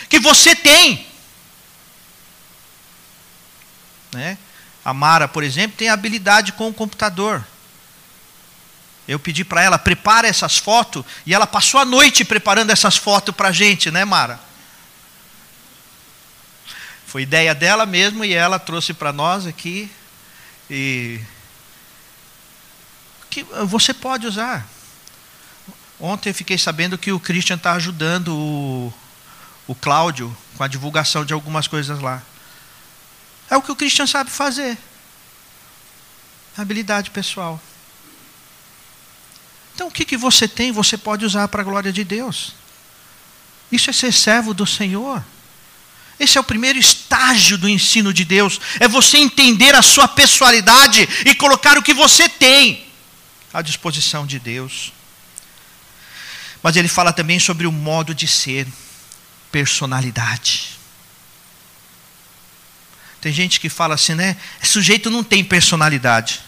que 0.09 0.19
você 0.19 0.55
tem. 0.55 1.07
Né? 4.13 4.37
A 4.83 4.93
Mara, 4.93 5.27
por 5.27 5.43
exemplo, 5.43 5.77
tem 5.77 5.89
habilidade 5.89 6.53
com 6.53 6.69
o 6.69 6.73
computador. 6.73 7.45
Eu 9.07 9.19
pedi 9.19 9.43
para 9.43 9.61
ela, 9.61 9.77
prepara 9.77 10.27
essas 10.27 10.57
fotos, 10.57 11.05
e 11.25 11.33
ela 11.33 11.45
passou 11.45 11.79
a 11.79 11.85
noite 11.85 12.25
preparando 12.25 12.71
essas 12.71 12.95
fotos 12.95 13.35
para 13.35 13.49
a 13.49 13.51
gente, 13.51 13.91
né, 13.91 14.03
Mara? 14.03 14.39
Foi 17.05 17.21
ideia 17.21 17.53
dela 17.53 17.85
mesmo 17.85 18.25
e 18.25 18.33
ela 18.33 18.59
trouxe 18.59 18.93
para 18.93 19.13
nós 19.13 19.45
aqui. 19.45 19.89
E 20.69 21.21
que 23.29 23.43
você 23.65 23.93
pode 23.93 24.25
usar. 24.25 24.67
Ontem 25.99 26.29
eu 26.29 26.33
fiquei 26.33 26.57
sabendo 26.57 26.97
que 26.97 27.11
o 27.11 27.19
Christian 27.19 27.57
está 27.57 27.73
ajudando 27.73 28.35
o, 28.35 28.93
o 29.67 29.75
Cláudio 29.75 30.35
com 30.57 30.63
a 30.63 30.67
divulgação 30.67 31.25
de 31.25 31.33
algumas 31.33 31.67
coisas 31.67 31.99
lá. 31.99 32.21
É 33.49 33.57
o 33.57 33.61
que 33.61 33.71
o 33.71 33.75
Christian 33.75 34.07
sabe 34.07 34.29
fazer. 34.29 34.77
Habilidade 36.57 37.11
pessoal. 37.11 37.61
Então, 39.73 39.87
o 39.87 39.91
que, 39.91 40.05
que 40.05 40.15
você 40.15 40.47
tem, 40.47 40.71
você 40.71 40.97
pode 40.97 41.25
usar 41.25 41.47
para 41.49 41.61
a 41.61 41.65
glória 41.65 41.91
de 41.91 42.03
Deus. 42.03 42.53
Isso 43.71 43.89
é 43.89 43.93
ser 43.93 44.13
servo 44.13 44.53
do 44.53 44.65
Senhor. 44.65 45.23
Esse 46.17 46.37
é 46.37 46.41
o 46.41 46.45
primeiro 46.45 46.79
estágio 46.79 47.57
do 47.57 47.67
ensino 47.67 48.13
de 48.13 48.23
Deus. 48.23 48.59
É 48.79 48.87
você 48.87 49.17
entender 49.17 49.75
a 49.75 49.81
sua 49.81 50.07
pessoalidade 50.07 51.07
e 51.25 51.35
colocar 51.35 51.77
o 51.77 51.83
que 51.83 51.93
você 51.93 52.29
tem 52.29 52.85
à 53.53 53.61
disposição 53.61 54.25
de 54.25 54.39
Deus. 54.39 54.93
Mas 56.63 56.77
ele 56.77 56.87
fala 56.87 57.11
também 57.11 57.37
sobre 57.37 57.67
o 57.67 57.71
modo 57.71 58.15
de 58.15 58.27
ser, 58.27 58.65
personalidade. 59.55 60.71
Tem 63.21 63.31
gente 63.31 63.57
que 63.57 63.69
fala 63.69 63.95
assim, 63.95 64.13
né? 64.13 64.35
Sujeito 64.61 65.09
não 65.09 65.23
tem 65.23 65.45
personalidade. 65.45 66.41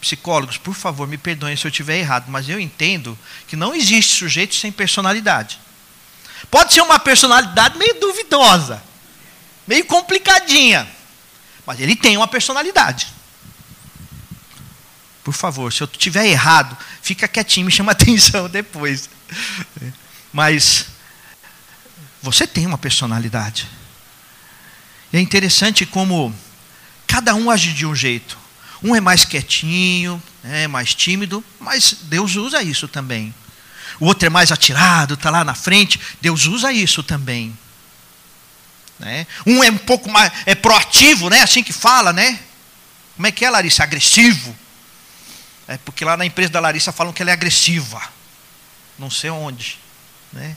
Psicólogos, 0.00 0.58
por 0.58 0.72
favor, 0.72 1.08
me 1.08 1.18
perdoem 1.18 1.56
se 1.56 1.66
eu 1.66 1.70
estiver 1.70 1.98
errado, 1.98 2.26
mas 2.28 2.48
eu 2.48 2.60
entendo 2.60 3.18
que 3.48 3.56
não 3.56 3.74
existe 3.74 4.14
sujeito 4.14 4.54
sem 4.54 4.70
personalidade. 4.70 5.58
Pode 6.52 6.72
ser 6.72 6.82
uma 6.82 7.00
personalidade 7.00 7.76
meio 7.76 7.98
duvidosa, 7.98 8.80
meio 9.66 9.84
complicadinha, 9.84 10.88
mas 11.66 11.80
ele 11.80 11.96
tem 11.96 12.16
uma 12.16 12.28
personalidade. 12.28 13.08
Por 15.24 15.34
favor, 15.34 15.72
se 15.72 15.82
eu 15.82 15.88
estiver 15.90 16.26
errado, 16.28 16.78
fica 17.02 17.26
quietinho, 17.26 17.66
me 17.66 17.72
chama 17.72 17.90
atenção 17.90 18.48
depois. 18.48 19.10
Mas 20.32 20.91
você 22.22 22.46
tem 22.46 22.66
uma 22.66 22.78
personalidade. 22.78 23.68
E 25.12 25.16
é 25.16 25.20
interessante 25.20 25.84
como 25.84 26.34
cada 27.06 27.34
um 27.34 27.50
age 27.50 27.72
de 27.72 27.84
um 27.84 27.94
jeito. 27.94 28.38
Um 28.82 28.96
é 28.96 29.00
mais 29.00 29.24
quietinho, 29.24 30.22
é 30.42 30.66
mais 30.66 30.94
tímido, 30.94 31.44
mas 31.60 31.96
Deus 32.02 32.36
usa 32.36 32.62
isso 32.62 32.88
também. 32.88 33.34
O 34.00 34.06
outro 34.06 34.26
é 34.26 34.30
mais 34.30 34.50
atirado, 34.50 35.14
está 35.14 35.30
lá 35.30 35.44
na 35.44 35.54
frente, 35.54 36.00
Deus 36.20 36.46
usa 36.46 36.72
isso 36.72 37.02
também. 37.02 37.56
Né? 38.98 39.26
Um 39.46 39.62
é 39.62 39.70
um 39.70 39.78
pouco 39.78 40.10
mais 40.10 40.32
é 40.46 40.54
proativo, 40.54 41.28
né? 41.28 41.42
assim 41.42 41.62
que 41.62 41.72
fala, 41.72 42.12
né? 42.12 42.40
Como 43.16 43.26
é 43.26 43.32
que 43.32 43.44
é, 43.44 43.50
Larissa? 43.50 43.82
Agressivo. 43.82 44.56
É 45.68 45.76
porque 45.78 46.04
lá 46.04 46.16
na 46.16 46.24
empresa 46.24 46.50
da 46.50 46.60
Larissa 46.60 46.92
falam 46.92 47.12
que 47.12 47.22
ela 47.22 47.30
é 47.30 47.34
agressiva. 47.34 48.00
Não 48.98 49.10
sei 49.10 49.30
onde. 49.30 49.78
Né? 50.32 50.56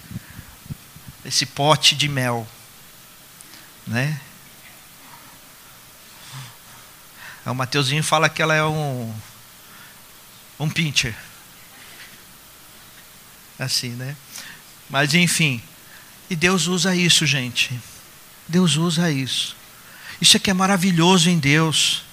Esse 1.26 1.46
pote 1.46 1.96
de 1.96 2.08
mel. 2.08 2.48
Né? 3.88 4.20
O 7.46 7.54
Mateuzinho 7.54 8.04
fala 8.04 8.30
que 8.30 8.42
ela 8.42 8.56
é 8.56 8.64
um, 8.64 9.14
um 10.60 10.70
pincher. 10.70 11.16
Assim, 13.60 13.90
né? 13.90 14.16
Mas 14.90 15.14
enfim. 15.14 15.62
E 16.30 16.36
Deus 16.36 16.68
usa 16.68 16.96
isso, 16.96 17.26
gente. 17.26 17.80
Deus 18.48 18.76
usa 18.76 19.12
isso. 19.12 19.56
Isso 20.20 20.38
é 20.38 20.40
que 20.40 20.50
é 20.50 20.54
maravilhoso 20.54 21.30
em 21.30 21.38
Deus. 21.38 22.04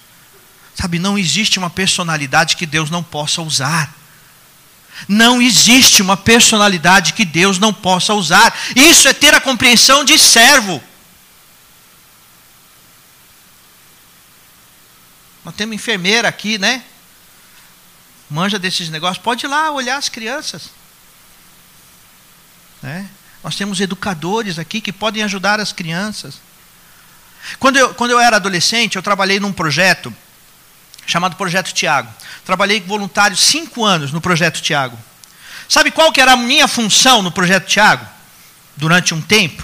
Sabe, 0.75 0.99
não 0.99 1.17
existe 1.17 1.57
uma 1.59 1.69
personalidade 1.69 2.55
que 2.55 2.65
Deus 2.65 2.89
não 2.89 3.03
possa 3.03 3.41
usar. 3.41 3.93
Não 5.07 5.41
existe 5.41 6.01
uma 6.01 6.15
personalidade 6.15 7.13
que 7.13 7.25
Deus 7.25 7.57
não 7.59 7.73
possa 7.73 8.13
usar. 8.13 8.57
Isso 8.75 9.07
é 9.07 9.13
ter 9.13 9.33
a 9.33 9.41
compreensão 9.41 10.03
de 10.03 10.17
servo. 10.17 10.81
Nós 15.43 15.55
temos 15.55 15.75
enfermeira 15.75 16.27
aqui, 16.27 16.57
né? 16.57 16.83
Manja 18.29 18.57
desses 18.57 18.89
negócios. 18.89 19.21
Pode 19.21 19.45
ir 19.45 19.49
lá 19.49 19.71
olhar 19.71 19.97
as 19.97 20.09
crianças. 20.09 20.69
Né? 22.81 23.09
Nós 23.43 23.55
temos 23.55 23.79
educadores 23.81 24.57
aqui 24.57 24.79
que 24.79 24.93
podem 24.93 25.23
ajudar 25.23 25.59
as 25.59 25.73
crianças. 25.73 26.35
Quando 27.59 27.77
eu, 27.77 27.93
quando 27.93 28.11
eu 28.11 28.19
era 28.19 28.37
adolescente, 28.37 28.95
eu 28.95 29.03
trabalhei 29.03 29.39
num 29.39 29.51
projeto 29.51 30.15
chamado 31.05 31.35
Projeto 31.35 31.73
Tiago. 31.73 32.09
Trabalhei 32.45 32.81
com 32.81 32.87
voluntários 32.87 33.39
cinco 33.39 33.83
anos 33.83 34.11
no 34.11 34.21
Projeto 34.21 34.61
Tiago. 34.61 34.97
Sabe 35.67 35.91
qual 35.91 36.11
que 36.11 36.21
era 36.21 36.33
a 36.33 36.37
minha 36.37 36.67
função 36.67 37.21
no 37.21 37.31
Projeto 37.31 37.67
Tiago? 37.67 38.05
Durante 38.75 39.13
um 39.13 39.21
tempo? 39.21 39.63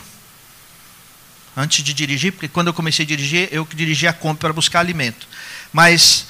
Antes 1.56 1.84
de 1.84 1.94
dirigir, 1.94 2.32
porque 2.32 2.48
quando 2.48 2.68
eu 2.68 2.74
comecei 2.74 3.04
a 3.04 3.08
dirigir, 3.08 3.50
eu 3.52 3.66
que 3.66 3.76
dirigia 3.76 4.12
a 4.12 4.14
Kombi 4.14 4.40
para 4.40 4.54
buscar 4.54 4.80
alimento. 4.80 5.28
Mas, 5.74 6.28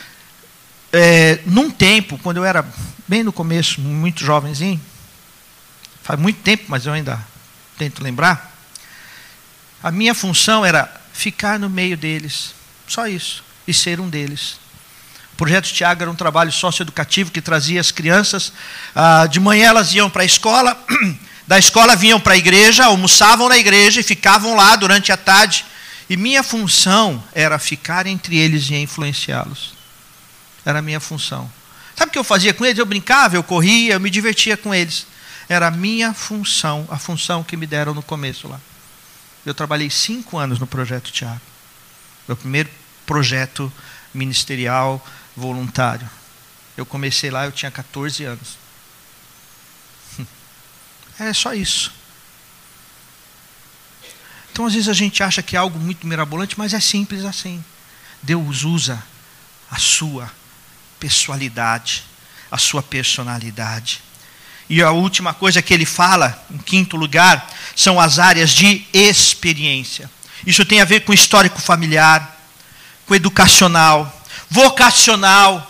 é, 0.92 1.40
num 1.46 1.70
tempo, 1.70 2.18
quando 2.20 2.38
eu 2.38 2.46
era 2.46 2.66
bem 3.08 3.24
no 3.24 3.32
começo, 3.32 3.80
muito 3.80 4.24
jovenzinho, 4.24 4.82
faz 6.02 6.20
muito 6.20 6.42
tempo, 6.42 6.66
mas 6.68 6.86
eu 6.86 6.94
ainda 6.94 7.20
tento 7.78 8.04
lembrar, 8.04 8.56
a 9.82 9.92
minha 9.92 10.14
função 10.14 10.66
era 10.66 10.92
ficar 11.14 11.60
no 11.60 11.70
meio 11.70 11.96
deles, 11.96 12.54
só 12.88 13.08
isso, 13.08 13.44
e 13.68 13.74
ser 13.74 14.00
um 14.00 14.10
deles. 14.10 14.58
Projeto 15.40 15.72
Tiago 15.72 16.02
era 16.02 16.12
um 16.12 16.16
trabalho 16.16 16.52
socioeducativo 16.52 17.32
que 17.32 17.42
trazia 17.42 17.80
as 17.80 17.92
crianças, 17.92 18.52
ah, 18.94 19.26
de 19.26 19.40
manhã 19.40 19.70
elas 19.70 19.94
iam 19.94 20.10
para 20.10 20.24
a 20.24 20.26
escola, 20.26 20.78
da 21.48 21.58
escola 21.58 21.96
vinham 21.96 22.20
para 22.20 22.34
a 22.34 22.38
igreja, 22.38 22.84
almoçavam 22.84 23.48
na 23.48 23.58
igreja 23.58 24.02
e 24.02 24.04
ficavam 24.04 24.54
lá 24.54 24.76
durante 24.76 25.14
a 25.14 25.18
tarde 25.18 25.64
e 26.10 26.18
minha 26.18 26.44
função 26.44 27.24
era 27.34 27.58
ficar 27.58 28.06
entre 28.06 28.38
eles 28.38 28.70
e 28.70 28.76
influenciá-los. 28.76 29.76
Era 30.66 30.80
a 30.80 30.82
minha 30.82 31.00
função. 31.00 31.50
Sabe 31.96 32.10
o 32.10 32.12
que 32.12 32.20
eu 32.20 32.24
fazia 32.26 32.54
com 32.54 32.66
eles? 32.66 32.78
Eu 32.78 32.86
brincava, 32.86 33.38
eu 33.38 33.44
corria, 33.44 33.94
eu 33.94 34.00
me 34.00 34.10
divertia 34.10 34.58
com 34.58 34.76
eles. 34.76 35.08
Era 35.48 35.68
a 35.68 35.72
minha 35.72 36.14
função, 36.14 36.86
a 36.92 36.98
função 36.98 37.46
que 37.46 37.56
me 37.56 37.66
deram 37.66 37.94
no 37.94 38.04
começo 38.04 38.46
lá. 38.50 38.60
Eu 39.46 39.54
trabalhei 39.54 39.90
cinco 39.90 40.38
anos 40.38 40.60
no 40.60 40.68
projeto 40.68 41.14
Tiago. 41.14 41.40
Meu 42.28 42.36
primeiro 42.36 42.70
projeto 43.06 43.72
ministerial 44.14 45.02
voluntário. 45.40 46.08
Eu 46.78 46.86
comecei 46.86 47.32
lá, 47.32 47.46
eu 47.46 47.52
tinha 47.52 47.72
14 47.72 48.24
anos. 48.26 48.58
É 51.20 51.34
só 51.34 51.54
isso. 51.54 51.92
Então, 54.52 54.66
às 54.66 54.74
vezes, 54.74 54.88
a 54.88 54.94
gente 54.94 55.22
acha 55.22 55.42
que 55.42 55.56
é 55.56 55.60
algo 55.60 55.78
muito 55.78 56.08
mirabolante, 56.08 56.58
mas 56.58 56.74
é 56.74 56.80
simples 56.80 57.26
assim. 57.26 57.64
Deus 58.22 58.64
usa 58.64 59.02
a 59.70 59.78
sua 59.78 60.32
pessoalidade, 61.00 62.04
a 62.52 62.58
sua 62.58 62.82
personalidade. 62.82 64.02
E 64.70 64.82
a 64.82 64.92
última 64.92 65.34
coisa 65.34 65.62
que 65.62 65.74
ele 65.74 65.86
fala, 65.86 66.46
em 66.52 66.58
quinto 66.58 66.96
lugar, 66.96 67.50
são 67.76 68.00
as 68.00 68.20
áreas 68.20 68.52
de 68.52 68.86
experiência. 68.94 70.10
Isso 70.46 70.66
tem 70.66 70.80
a 70.80 70.86
ver 70.86 71.02
com 71.02 71.14
histórico 71.14 71.60
familiar, 71.60 72.38
com 73.06 73.16
educacional, 73.16 74.19
vocacional, 74.50 75.66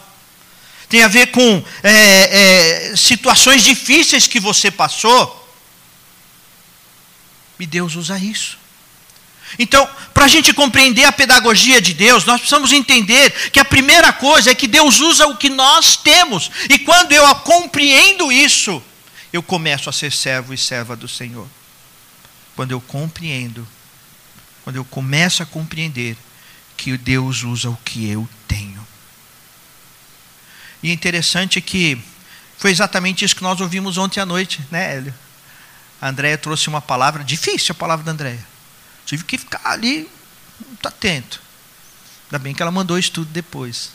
tem 0.88 1.04
a 1.04 1.08
ver 1.08 1.28
com 1.28 1.64
é, 1.84 2.92
é, 2.92 2.96
situações 2.96 3.64
difíceis 3.64 4.26
que 4.26 4.40
você 4.40 4.72
passou. 4.72 5.38
E 7.60 7.66
Deus 7.66 7.96
usa 7.96 8.18
isso. 8.18 8.58
Então, 9.58 9.88
para 10.14 10.26
a 10.26 10.28
gente 10.28 10.54
compreender 10.54 11.06
a 11.06 11.12
pedagogia 11.12 11.82
de 11.82 11.94
Deus, 11.94 12.26
nós 12.26 12.40
precisamos 12.40 12.72
entender 12.72 13.32
que 13.52 13.60
a 13.60 13.66
primeira 13.66 14.14
coisa 14.14 14.52
é 14.52 14.56
que 14.56 14.68
Deus 14.68 15.00
usa 15.00 15.28
o 15.28 15.38
que 15.38 15.50
nós 15.50 15.96
temos. 15.96 16.52
E 16.70 16.80
quando 16.80 17.12
eu 17.12 17.36
compreendo 17.36 18.32
isso, 18.32 18.82
eu 19.32 19.42
começo 19.42 19.90
a 19.90 19.94
ser 19.94 20.12
servo 20.12 20.54
e 20.54 20.58
serva 20.58 20.96
do 20.96 21.08
Senhor. 21.08 21.48
Quando 22.56 22.72
eu 22.72 22.82
compreendo, 22.82 23.68
quando 24.64 24.76
eu 24.76 24.86
começo 24.86 25.42
a 25.42 25.46
compreender 25.46 26.18
que 26.80 26.98
Deus 26.98 27.44
usa 27.44 27.70
o 27.70 27.76
que 27.84 28.10
eu 28.10 28.28
tenho. 28.48 28.88
E 30.82 30.90
é 30.90 30.94
interessante 30.94 31.60
que 31.60 32.02
foi 32.58 32.72
exatamente 32.72 33.26
isso 33.26 33.36
que 33.36 33.44
nós 33.44 33.60
ouvimos 33.60 33.98
ontem 33.98 34.22
à 34.22 34.26
noite, 34.26 34.66
né, 34.72 34.96
Hélio? 34.96 35.14
A 36.02 36.08
Andréia 36.08 36.38
trouxe 36.38 36.70
uma 36.70 36.80
palavra, 36.80 37.22
difícil 37.22 37.74
a 37.74 37.76
palavra 37.76 38.06
da 38.06 38.14
Andréia 38.14 38.48
Tive 39.06 39.26
que 39.26 39.38
ficar 39.38 39.62
ali, 39.66 40.10
muito 40.66 40.88
atento. 40.88 41.42
Ainda 42.28 42.40
bem 42.40 42.54
que 42.54 42.62
ela 42.62 42.72
mandou 42.72 42.98
isso 42.98 43.12
tudo 43.12 43.30
depois. 43.30 43.92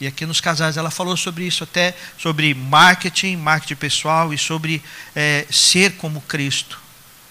E 0.00 0.06
aqui 0.06 0.26
nos 0.26 0.40
casais 0.40 0.76
ela 0.76 0.90
falou 0.90 1.16
sobre 1.16 1.44
isso, 1.44 1.62
até 1.62 1.94
sobre 2.18 2.52
marketing, 2.54 3.36
marketing 3.36 3.76
pessoal 3.76 4.34
e 4.34 4.38
sobre 4.38 4.82
é, 5.14 5.46
ser 5.50 5.92
como 5.98 6.20
Cristo. 6.22 6.80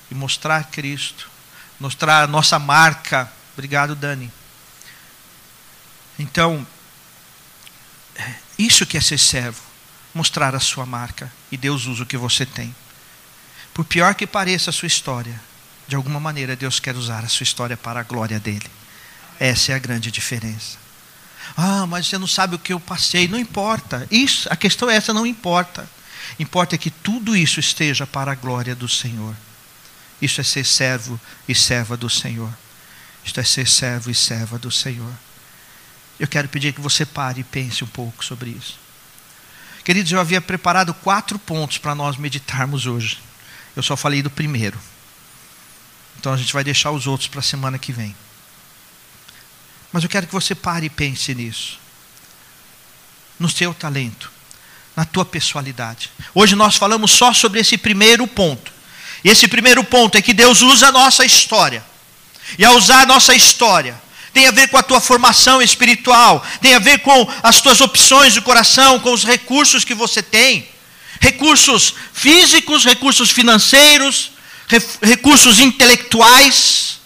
E 0.10 0.16
mostrar 0.16 0.64
Cristo. 0.66 1.30
Mostrar 1.80 2.24
a 2.24 2.28
nossa 2.28 2.58
marca. 2.58 3.30
Obrigado, 3.54 3.96
Dani. 3.96 4.32
Então, 6.22 6.66
é, 8.16 8.34
isso 8.58 8.86
que 8.86 8.96
é 8.96 9.02
ser 9.02 9.18
servo. 9.18 9.60
Mostrar 10.14 10.54
a 10.54 10.60
sua 10.60 10.86
marca. 10.86 11.32
E 11.52 11.58
Deus 11.58 11.88
usa 11.88 12.04
o 12.04 12.06
que 12.06 12.16
você 12.16 12.46
tem. 12.46 12.76
Por 13.74 13.86
pior 13.86 14.14
que 14.14 14.28
pareça 14.28 14.70
a 14.70 14.74
sua 14.74 14.86
história, 14.86 15.42
de 15.88 15.96
alguma 15.96 16.20
maneira, 16.20 16.56
Deus 16.56 16.80
quer 16.80 16.96
usar 16.96 17.24
a 17.24 17.28
sua 17.28 17.44
história 17.44 17.76
para 17.76 18.00
a 18.00 18.04
glória 18.04 18.40
dele. 18.40 18.70
Essa 19.40 19.72
é 19.72 19.76
a 19.76 19.80
grande 19.80 20.12
diferença. 20.12 20.78
Ah, 21.58 21.88
mas 21.88 22.06
você 22.06 22.18
não 22.20 22.28
sabe 22.28 22.56
o 22.56 22.60
que 22.60 22.72
eu 22.72 22.80
passei. 22.80 23.28
Não 23.28 23.40
importa. 23.40 24.08
Isso, 24.12 24.48
a 24.52 24.56
questão 24.56 24.90
é 24.90 24.98
essa, 24.98 25.14
não 25.14 25.26
importa. 25.26 25.90
Importa 26.38 26.78
que 26.78 26.92
tudo 26.92 27.36
isso 27.36 27.60
esteja 27.60 28.06
para 28.06 28.32
a 28.32 28.36
glória 28.36 28.76
do 28.76 28.88
Senhor. 28.88 29.36
Isso 30.22 30.40
é 30.40 30.44
ser 30.44 30.66
servo 30.66 31.20
e 31.48 31.56
serva 31.56 31.98
do 31.98 32.10
Senhor. 32.10 32.54
Isto 33.26 33.40
é 33.40 33.44
ser 33.44 33.68
servo 33.68 34.12
e 34.12 34.16
serva 34.16 34.60
do 34.60 34.70
Senhor. 34.70 35.12
Eu 36.22 36.28
quero 36.28 36.48
pedir 36.48 36.72
que 36.72 36.80
você 36.80 37.04
pare 37.04 37.42
e 37.42 37.44
pense 37.44 37.84
um 37.84 37.88
pouco 37.88 38.24
sobre 38.24 38.52
isso. 38.52 38.78
Queridos, 39.84 40.12
eu 40.12 40.20
havia 40.20 40.40
preparado 40.40 40.94
quatro 40.94 41.40
pontos 41.40 41.80
para 41.80 41.96
nós 41.96 42.16
meditarmos 42.16 42.86
hoje. 42.86 43.18
Eu 43.76 43.82
só 43.82 43.98
falei 43.98 44.22
do 44.22 44.30
primeiro. 44.30 44.80
Então 46.20 46.32
a 46.32 46.38
gente 46.38 46.54
vai 46.54 46.64
deixar 46.64 46.92
os 46.92 47.08
outros 47.08 47.28
para 47.28 47.40
a 47.40 47.44
semana 47.44 47.80
que 47.80 47.92
vem. 47.92 48.16
Mas 49.92 50.04
eu 50.04 50.10
quero 50.12 50.28
que 50.28 50.34
você 50.34 50.54
pare 50.54 50.86
e 50.86 50.90
pense 50.92 51.34
nisso. 51.34 51.80
No 53.40 53.50
seu 53.50 53.74
talento, 53.74 54.32
na 54.96 55.06
tua 55.06 55.26
pessoalidade. 55.26 56.12
Hoje 56.36 56.56
nós 56.56 56.76
falamos 56.76 57.10
só 57.10 57.34
sobre 57.34 57.60
esse 57.62 57.80
primeiro 57.80 58.28
ponto. 58.28 58.72
E 59.24 59.30
esse 59.30 59.48
primeiro 59.48 59.84
ponto 59.84 60.20
é 60.20 60.22
que 60.22 60.36
Deus 60.36 60.62
usa 60.62 60.90
a 60.90 60.92
nossa 60.92 61.26
história. 61.26 61.84
E 62.60 62.64
ao 62.64 62.76
usar 62.76 63.02
a 63.02 63.06
nossa 63.08 63.34
história, 63.34 64.00
tem 64.34 64.48
a 64.48 64.52
ver 64.52 64.70
com 64.70 64.78
a 64.78 64.84
tua 64.84 65.02
formação 65.02 65.62
espiritual, 65.62 66.46
tem 66.62 66.74
a 66.74 66.80
ver 66.80 67.00
com 67.00 67.28
as 67.44 67.62
tuas 67.62 67.82
opções 67.82 68.34
do 68.34 68.42
coração, 68.42 69.00
com 69.00 69.14
os 69.14 69.24
recursos 69.24 69.84
que 69.84 69.94
você 69.94 70.24
tem. 70.24 70.68
Recursos 71.20 71.94
físicos, 72.14 72.86
recursos 72.86 73.30
financeiros, 73.30 74.32
recursos 75.02 75.60
intelectuais. 75.60 77.00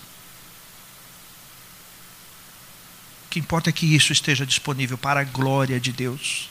O 3.25 3.29
que 3.29 3.39
importa 3.39 3.69
é 3.69 3.73
que 3.73 3.93
isso 3.93 4.13
esteja 4.13 4.45
disponível 4.45 4.97
para 4.97 5.21
a 5.21 5.23
glória 5.25 5.79
de 5.79 5.91
Deus. 5.91 6.49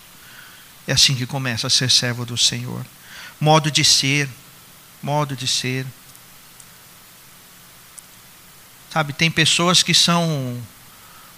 É 0.86 0.92
assim 0.92 1.14
que 1.14 1.26
começa 1.26 1.68
a 1.68 1.70
ser 1.70 1.90
servo 1.90 2.26
do 2.26 2.36
Senhor. 2.36 2.84
Modo 3.40 3.70
de 3.70 3.84
ser, 3.84 4.28
modo 5.02 5.34
de 5.34 5.46
ser. 5.46 5.86
Sabe, 8.94 9.12
tem 9.12 9.30
pessoas 9.30 9.82
que 9.82 9.92
são 9.92 10.58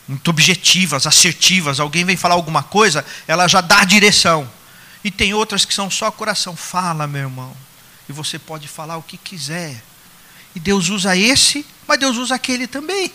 muito 0.06 0.28
objetivas, 0.28 1.08
assertivas. 1.08 1.80
Alguém 1.80 2.04
vem 2.04 2.16
falar 2.16 2.36
alguma 2.36 2.62
coisa, 2.62 3.04
ela 3.26 3.48
já 3.48 3.60
dá 3.60 3.80
a 3.80 3.84
direção. 3.84 4.48
E 5.02 5.10
tem 5.10 5.34
outras 5.34 5.64
que 5.64 5.74
são 5.74 5.90
só 5.90 6.08
coração. 6.12 6.54
Fala, 6.54 7.08
meu 7.08 7.22
irmão 7.22 7.66
e 8.08 8.12
você 8.12 8.38
pode 8.38 8.68
falar 8.68 8.96
o 8.96 9.02
que 9.02 9.16
quiser. 9.16 9.82
E 10.54 10.60
Deus 10.60 10.88
usa 10.88 11.16
esse, 11.16 11.66
mas 11.86 11.98
Deus 11.98 12.16
usa 12.16 12.34
aquele 12.34 12.66
também. 12.66 13.10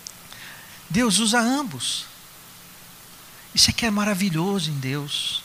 Deus 0.88 1.18
usa 1.18 1.38
ambos. 1.38 2.06
Isso 3.54 3.70
é 3.70 3.72
que 3.72 3.86
é 3.86 3.90
maravilhoso 3.90 4.70
em 4.70 4.78
Deus. 4.78 5.42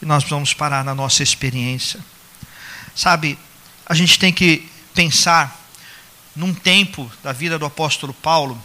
E 0.00 0.06
nós 0.06 0.24
vamos 0.24 0.54
parar 0.54 0.84
na 0.84 0.94
nossa 0.94 1.22
experiência. 1.22 2.00
Sabe, 2.94 3.38
a 3.84 3.94
gente 3.94 4.18
tem 4.18 4.32
que 4.32 4.68
pensar 4.94 5.65
num 6.36 6.52
tempo 6.52 7.10
da 7.22 7.32
vida 7.32 7.58
do 7.58 7.64
apóstolo 7.64 8.12
Paulo, 8.12 8.62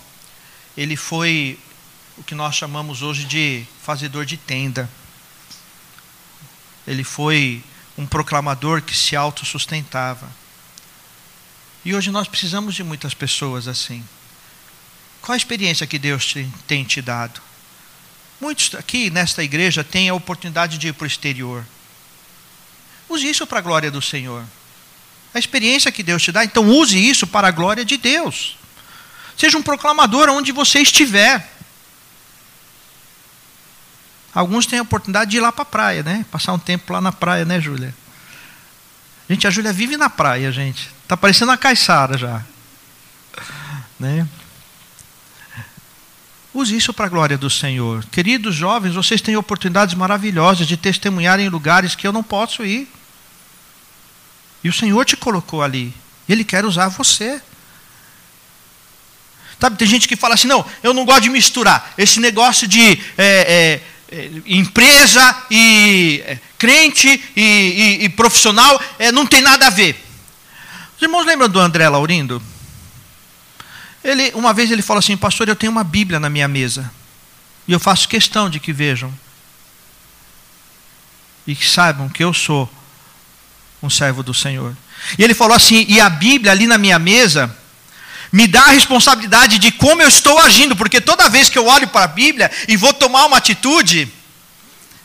ele 0.76 0.98
foi 0.98 1.58
o 2.18 2.24
que 2.24 2.36
nós 2.36 2.56
chamamos 2.56 3.02
hoje 3.02 3.24
de 3.24 3.66
fazedor 3.82 4.26
de 4.26 4.38
tenda. 4.38 4.90
ele 6.86 7.04
foi 7.04 7.64
um 7.98 8.06
proclamador 8.06 8.82
que 8.82 8.96
se 8.96 9.16
autossustentava. 9.16 10.30
E 11.86 11.96
hoje 11.96 12.12
nós 12.12 12.28
precisamos 12.28 12.76
de 12.76 12.84
muitas 12.84 13.14
pessoas 13.14 13.68
assim. 13.68 14.04
Qual 15.22 15.34
a 15.34 15.38
experiência 15.38 15.88
que 15.88 15.98
Deus 15.98 16.26
te, 16.26 16.52
tem 16.68 16.84
te 16.84 17.02
dado? 17.02 17.42
Muitos 18.40 18.74
aqui 18.76 19.10
nesta 19.10 19.44
igreja 19.44 19.84
têm 19.84 20.10
a 20.10 20.14
oportunidade 20.14 20.78
de 20.78 20.88
ir 20.88 20.94
para 20.94 21.04
o 21.04 21.08
exterior. 21.08 21.66
Use 23.08 23.30
isso 23.30 23.46
para 23.46 23.60
a 23.60 23.62
glória 23.62 23.92
do 23.92 24.02
Senhor. 24.02 24.44
A 25.34 25.39
experiência 25.39 25.91
que 25.91 26.04
Deus 26.04 26.22
te 26.22 26.32
dá, 26.32 26.44
então 26.44 26.67
use 26.70 26.98
isso 26.98 27.26
para 27.26 27.48
a 27.48 27.52
glória 27.52 27.86
de 27.86 27.98
Deus. 27.98 28.58
Seja 29.38 29.58
um 29.58 29.63
proclamador 29.63 30.30
onde 30.30 30.52
você 30.52 30.80
estiver. 30.80 31.50
Alguns 34.34 34.65
têm 34.65 34.80
a 34.80 34.84
oportunidade 34.84 35.32
de 35.32 35.38
ir 35.38 35.39
lá 35.39 35.52
para 35.52 35.63
a 35.63 35.65
praia, 35.65 36.04
né? 36.04 36.26
Passar 36.32 36.54
um 36.54 36.60
tempo 36.60 36.94
lá 36.94 37.02
na 37.02 37.12
praia, 37.12 37.46
né, 37.46 37.60
Júlia? 37.60 37.94
Gente, 39.30 39.48
a 39.48 39.50
Júlia 39.50 39.72
vive 39.72 39.98
na 39.98 40.10
praia, 40.10 40.52
gente. 40.52 40.89
Está 41.04 41.15
parecendo 41.15 41.52
uma 41.52 41.58
caiçara 41.58 42.17
já. 42.17 42.44
Né? 44.00 44.28
Use 46.54 46.76
isso 46.76 46.94
para 46.94 47.06
a 47.06 47.10
glória 47.10 47.38
do 47.38 47.50
Senhor. 47.50 48.04
Queridos 48.12 48.56
jovens, 48.56 48.94
vocês 48.94 49.22
têm 49.22 49.38
oportunidades 49.38 49.96
maravilhosas 49.96 50.67
de 50.67 50.76
testemunhar 50.76 51.39
em 51.39 51.48
lugares 51.48 51.96
que 51.96 52.06
eu 52.06 52.12
não 52.12 52.22
posso 52.22 52.65
ir. 52.65 52.91
E 54.63 54.69
o 54.69 54.74
Senhor 54.74 55.04
te 55.06 55.17
colocou 55.17 55.62
ali. 55.63 55.93
Ele 56.28 56.43
quer 56.43 56.65
usar 56.65 56.88
você. 56.88 57.41
Sabe, 59.60 59.78
tem 59.78 59.88
gente 59.88 60.08
que 60.08 60.15
fala 60.15 60.36
assim: 60.36 60.47
não, 60.47 60.65
eu 60.82 60.93
não 60.93 61.06
gosto 61.06 61.21
de 61.21 61.30
misturar. 61.30 61.93
Esse 61.97 62.19
negócio 62.19 62.67
de 62.67 63.00
é, 63.17 63.82
é, 64.10 64.15
é 64.15 64.32
empresa 64.45 65.45
e 65.50 66.24
é, 66.26 66.39
crente 66.58 67.08
e, 67.36 67.41
e, 67.41 68.06
e 68.06 68.10
profissional 68.10 68.82
é, 68.97 69.12
não 69.12 69.26
tem 69.26 69.41
nada 69.41 69.67
a 69.67 69.69
ver. 69.69 70.04
Os 70.95 71.02
irmãos 71.02 71.26
lembram 71.26 71.50
do 71.50 71.60
André 71.60 71.88
Laurindo? 71.89 72.41
Ele, 74.04 74.32
uma 74.34 74.54
vez 74.54 74.71
ele 74.71 74.82
falou 74.82 75.00
assim: 75.00 75.17
Pastor, 75.17 75.47
eu 75.47 75.56
tenho 75.56 75.71
uma 75.71 75.84
Bíblia 75.84 76.19
na 76.19 76.30
minha 76.30 76.47
mesa. 76.47 76.91
E 77.67 77.71
eu 77.71 77.80
faço 77.80 78.08
questão 78.08 78.50
de 78.50 78.60
que 78.60 78.74
vejam. 78.74 79.13
E 81.45 81.56
que 81.56 81.67
saibam 81.67 82.10
que 82.10 82.24
eu 82.24 82.34
sou 82.34 82.69
um 83.82 83.89
servo 83.89 84.22
do 84.22 84.34
Senhor. 84.34 84.76
E 85.17 85.24
ele 85.24 85.34
falou 85.34 85.56
assim: 85.56 85.86
e 85.88 86.00
a 86.00 86.10
Bíblia 86.10 86.52
ali 86.52 86.67
na 86.67 86.78
minha 86.78 87.00
mesa 87.00 87.56
me 88.32 88.48
dá 88.48 88.63
a 88.63 88.72
responsabilidade 88.72 89.58
de 89.58 89.72
como 89.72 90.02
eu 90.02 90.08
estou 90.08 90.39
agindo, 90.39 90.76
porque 90.76 91.02
toda 91.02 91.30
vez 91.30 91.50
que 91.50 91.58
eu 91.58 91.67
olho 91.67 91.88
para 91.88 92.06
a 92.06 92.08
Bíblia 92.08 92.50
e 92.67 92.78
vou 92.78 92.94
tomar 92.94 93.26
uma 93.26 93.38
atitude, 93.38 94.12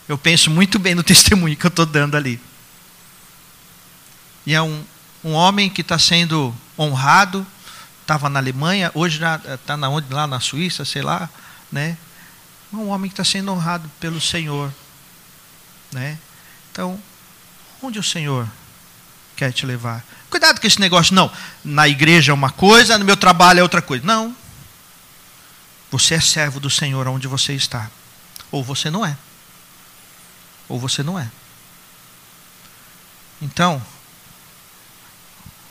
eu 0.09 0.17
penso 0.17 0.51
muito 0.51 0.79
bem 0.79 0.95
no 0.95 1.03
testemunho 1.05 1.57
que 1.57 1.67
eu 1.67 1.69
estou 1.69 1.87
dando 1.87 2.17
ali. 2.17 2.41
E 4.47 4.55
é 4.55 4.63
um, 4.63 4.85
um 5.25 5.33
homem 5.33 5.69
que 5.69 5.81
está 5.81 5.99
sendo 5.99 6.55
honrado, 6.79 7.45
estava 8.03 8.29
na 8.29 8.39
Alemanha, 8.39 8.93
hoje 8.95 9.21
está 9.53 9.77
na 9.77 9.89
onde, 9.89 10.13
lá 10.13 10.27
na 10.27 10.39
Suíça, 10.39 10.85
sei 10.85 11.03
lá, 11.03 11.29
né? 11.73 11.97
Um 12.73 12.89
homem 12.89 13.09
que 13.09 13.15
está 13.15 13.25
sendo 13.25 13.51
honrado 13.51 13.91
pelo 13.99 14.21
Senhor, 14.21 14.73
né? 15.91 16.17
Então, 16.71 17.01
onde 17.83 17.99
o 17.99 18.03
Senhor 18.03 18.47
quer 19.37 19.53
te 19.53 19.67
levar. 19.67 20.05
Cuidado 20.31 20.61
com 20.61 20.67
esse 20.67 20.81
negócio, 20.81 21.15
não. 21.15 21.31
Na 21.63 21.87
igreja 21.87 22.33
é 22.33 22.35
uma 22.35 22.51
coisa, 22.51 22.99
no 22.99 23.05
meu 23.05 23.17
trabalho 23.17 23.61
é 23.61 23.63
outra 23.63 23.83
coisa. 23.83 24.05
Não. 24.05 24.35
Você 25.91 26.15
é 26.15 26.21
servo 26.21 26.59
do 26.59 26.71
Senhor 26.71 27.07
onde 27.07 27.29
você 27.29 27.53
está. 27.53 27.91
Ou 28.51 28.65
você 28.65 28.91
não 28.91 29.05
é. 29.05 29.17
Ou 30.69 30.81
você 30.81 31.03
não 31.03 31.19
é. 31.19 31.31
Então, 33.41 33.81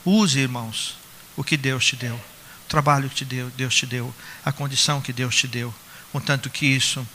use, 0.04 0.38
irmãos, 0.38 0.96
o 1.36 1.44
que 1.44 1.56
Deus 1.56 1.84
te 1.84 1.96
deu. 1.96 2.14
O 2.14 2.68
trabalho 2.68 3.10
que 3.10 3.24
Deus 3.24 3.74
te 3.74 3.86
deu. 3.86 4.14
A 4.44 4.52
condição 4.52 5.00
que 5.00 5.12
Deus 5.12 5.34
te 5.34 5.48
deu. 5.48 5.74
Contanto 6.12 6.48
que 6.48 6.66
isso 6.66 7.06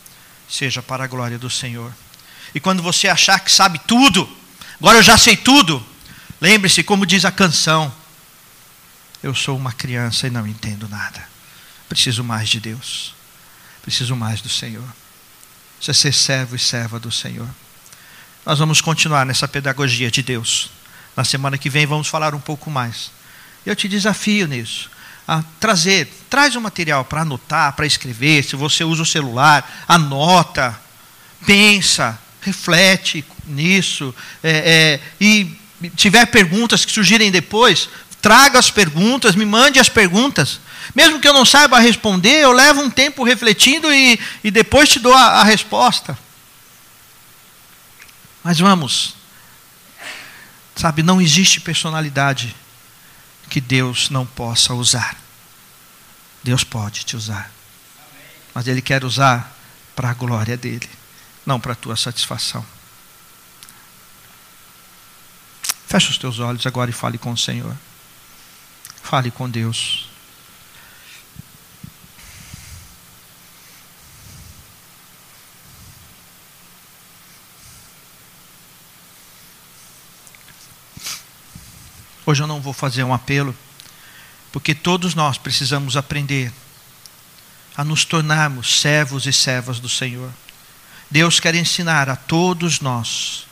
seja 0.48 0.82
para 0.82 1.06
a 1.06 1.08
glória 1.08 1.40
do 1.40 1.50
Senhor. 1.50 1.92
E 2.54 2.60
quando 2.60 2.84
você 2.84 3.08
achar 3.08 3.40
que 3.40 3.52
sabe 3.52 3.80
tudo, 3.80 4.30
agora 4.80 5.00
eu 5.00 5.04
já 5.04 5.18
sei 5.18 5.38
tudo, 5.38 5.84
Lembre-se, 6.42 6.82
como 6.82 7.06
diz 7.06 7.24
a 7.24 7.32
canção: 7.32 7.94
Eu 9.22 9.36
sou 9.36 9.56
uma 9.56 9.72
criança 9.72 10.26
e 10.26 10.32
não 10.32 10.48
entendo 10.48 10.90
nada. 10.90 11.24
Preciso 11.88 12.24
mais 12.24 12.50
de 12.50 12.60
Deus. 12.60 13.14
Preciso 13.84 14.16
mais 14.16 14.42
do 14.42 14.50
Senhor. 14.50 14.88
Você 15.80 15.94
ser 15.94 16.14
servo 16.14 16.56
e 16.56 16.60
serva 16.60 17.00
do 17.00 17.12
Senhor. 17.12 17.48
Nós 18.44 18.58
vamos 18.58 18.82
continuar 18.82 19.24
nessa 19.24 19.48
pedagogia 19.48 20.10
de 20.10 20.24
Deus. 20.24 20.72
Na 21.16 21.24
semana 21.24 21.60
que 21.60 21.70
vem 21.70 21.86
vamos 21.86 22.08
falar 22.08 22.34
um 22.34 22.40
pouco 22.40 22.72
mais. 22.72 23.12
Eu 23.64 23.76
te 23.76 23.88
desafio 23.88 24.48
nisso. 24.48 24.90
A 25.28 25.44
trazer, 25.60 26.12
traz 26.28 26.56
um 26.56 26.62
material 26.62 27.06
para 27.06 27.22
anotar, 27.22 27.74
para 27.74 27.86
escrever. 27.86 28.44
Se 28.44 28.56
você 28.56 28.84
usa 28.84 29.04
o 29.04 29.06
celular, 29.06 29.86
anota, 29.88 30.80
pensa, 31.46 32.20
reflete 32.42 33.24
nisso. 33.46 34.16
É, 34.42 34.50
é, 34.50 35.00
e 35.20 35.61
tiver 35.90 36.26
perguntas 36.28 36.86
que 36.86 36.92
surgirem 36.92 37.32
depois, 37.32 37.90
traga 38.22 38.60
as 38.60 38.70
perguntas, 38.70 39.36
me 39.36 39.46
mande 39.46 39.80
as 39.80 39.90
perguntas. 39.90 40.60
Mesmo 40.94 41.20
que 41.20 41.28
eu 41.28 41.34
não 41.34 41.46
saiba 41.46 41.80
responder, 41.80 42.42
eu 42.42 42.52
levo 42.52 42.82
um 42.82 42.90
tempo 42.90 43.24
refletindo 43.24 43.92
e, 43.94 44.20
e 44.44 44.52
depois 44.52 44.90
te 44.90 45.00
dou 45.00 45.14
a, 45.14 45.42
a 45.42 45.44
resposta. 45.44 46.18
Mas 48.44 48.60
vamos. 48.60 49.16
Sabe, 50.76 51.04
não 51.04 51.22
existe 51.22 51.60
personalidade 51.60 52.56
que 53.50 53.62
Deus 53.62 54.10
não 54.10 54.26
possa 54.26 54.74
usar. 54.74 55.16
Deus 56.44 56.64
pode 56.64 57.04
te 57.04 57.16
usar. 57.16 57.52
Mas 58.54 58.68
Ele 58.68 58.82
quer 58.82 59.04
usar 59.04 59.56
para 59.96 60.10
a 60.10 60.14
glória 60.14 60.58
dele, 60.58 60.90
não 61.46 61.60
para 61.60 61.74
a 61.74 61.76
tua 61.76 61.96
satisfação. 61.96 62.66
Feche 65.92 66.10
os 66.10 66.18
teus 66.18 66.40
olhos 66.40 66.66
agora 66.66 66.90
e 66.90 66.94
fale 66.94 67.18
com 67.18 67.34
o 67.34 67.38
Senhor. 67.38 67.76
Fale 69.04 69.30
com 69.30 69.50
Deus. 69.50 70.08
Hoje 82.26 82.42
eu 82.42 82.48
não 82.48 82.62
vou 82.62 82.72
fazer 82.72 83.04
um 83.04 83.14
apelo, 83.14 83.54
porque 84.50 84.74
todos 84.74 85.14
nós 85.14 85.38
precisamos 85.38 85.98
aprender 85.98 86.54
a 87.76 87.84
nos 87.84 88.06
tornarmos 88.06 88.80
servos 88.80 89.26
e 89.26 89.34
servas 89.34 89.82
do 89.82 89.90
Senhor. 89.90 90.32
Deus 91.10 91.42
quer 91.42 91.54
ensinar 91.54 92.10
a 92.10 92.16
todos 92.16 92.80
nós, 92.80 93.46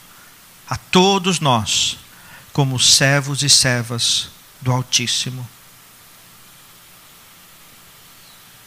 a 0.66 0.78
todos 0.78 1.38
nós, 1.38 1.98
como 2.60 2.78
servos 2.78 3.42
e 3.42 3.48
servas 3.48 4.28
do 4.60 4.70
Altíssimo. 4.70 5.48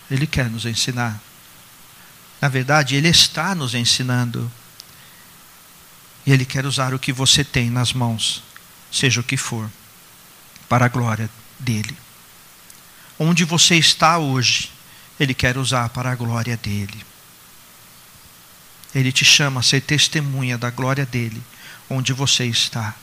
Ele 0.10 0.26
quer 0.26 0.50
nos 0.50 0.66
ensinar. 0.66 1.22
Na 2.42 2.48
verdade, 2.48 2.96
Ele 2.96 3.08
está 3.08 3.54
nos 3.54 3.76
ensinando. 3.76 4.52
E 6.26 6.32
Ele 6.32 6.44
quer 6.44 6.66
usar 6.66 6.92
o 6.92 6.98
que 6.98 7.14
você 7.14 7.44
tem 7.44 7.70
nas 7.70 7.94
mãos, 7.94 8.42
seja 8.92 9.22
o 9.22 9.24
que 9.24 9.38
for, 9.38 9.70
para 10.68 10.86
a 10.86 10.90
glória 10.90 11.30
dEle. 11.60 11.96
Onde 13.20 13.46
você 13.46 13.76
está 13.76 14.18
hoje, 14.18 14.72
Ele 15.20 15.36
quer 15.36 15.56
usar 15.56 15.90
para 15.90 16.12
a 16.12 16.16
glória 16.16 16.58
dEle. 16.58 17.06
Ele 18.96 19.12
te 19.12 19.24
chama 19.24 19.60
a 19.60 19.64
ser 19.64 19.82
testemunha 19.82 20.58
da 20.58 20.72
glória 20.72 21.06
dEle, 21.06 21.44
onde 21.88 22.12
você 22.12 22.48
está. 22.48 22.96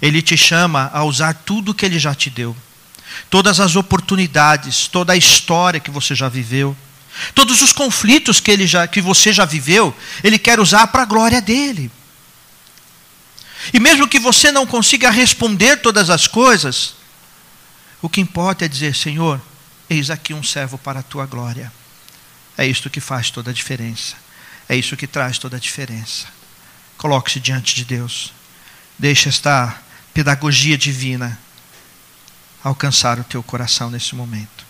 Ele 0.00 0.20
te 0.20 0.36
chama 0.36 0.90
a 0.92 1.04
usar 1.04 1.34
tudo 1.34 1.74
que 1.74 1.84
ele 1.84 1.98
já 1.98 2.14
te 2.14 2.30
deu. 2.30 2.56
Todas 3.30 3.60
as 3.60 3.76
oportunidades, 3.76 4.88
toda 4.88 5.12
a 5.12 5.16
história 5.16 5.80
que 5.80 5.90
você 5.90 6.14
já 6.14 6.28
viveu, 6.28 6.76
todos 7.34 7.62
os 7.62 7.72
conflitos 7.72 8.40
que, 8.40 8.50
ele 8.50 8.66
já, 8.66 8.86
que 8.86 9.00
você 9.00 9.32
já 9.32 9.44
viveu, 9.44 9.94
ele 10.22 10.38
quer 10.38 10.58
usar 10.58 10.88
para 10.88 11.02
a 11.02 11.06
glória 11.06 11.40
dele. 11.40 11.90
E 13.72 13.80
mesmo 13.80 14.08
que 14.08 14.18
você 14.18 14.52
não 14.52 14.66
consiga 14.66 15.10
responder 15.10 15.78
todas 15.78 16.10
as 16.10 16.26
coisas, 16.26 16.94
o 18.02 18.08
que 18.08 18.20
importa 18.20 18.64
é 18.64 18.68
dizer: 18.68 18.94
Senhor, 18.94 19.40
eis 19.88 20.10
aqui 20.10 20.34
um 20.34 20.42
servo 20.42 20.76
para 20.76 21.00
a 21.00 21.02
tua 21.02 21.24
glória. 21.24 21.72
É 22.56 22.66
isto 22.66 22.90
que 22.90 23.00
faz 23.00 23.30
toda 23.30 23.50
a 23.50 23.54
diferença. 23.54 24.16
É 24.68 24.76
isso 24.76 24.96
que 24.96 25.06
traz 25.06 25.38
toda 25.38 25.56
a 25.56 25.60
diferença. 25.60 26.26
Coloque-se 26.96 27.40
diante 27.40 27.74
de 27.74 27.84
Deus. 27.84 28.32
Deixa 28.98 29.28
esta 29.28 29.76
pedagogia 30.14 30.78
divina 30.78 31.38
alcançar 32.62 33.18
o 33.18 33.24
teu 33.24 33.42
coração 33.42 33.90
nesse 33.90 34.14
momento. 34.14 34.64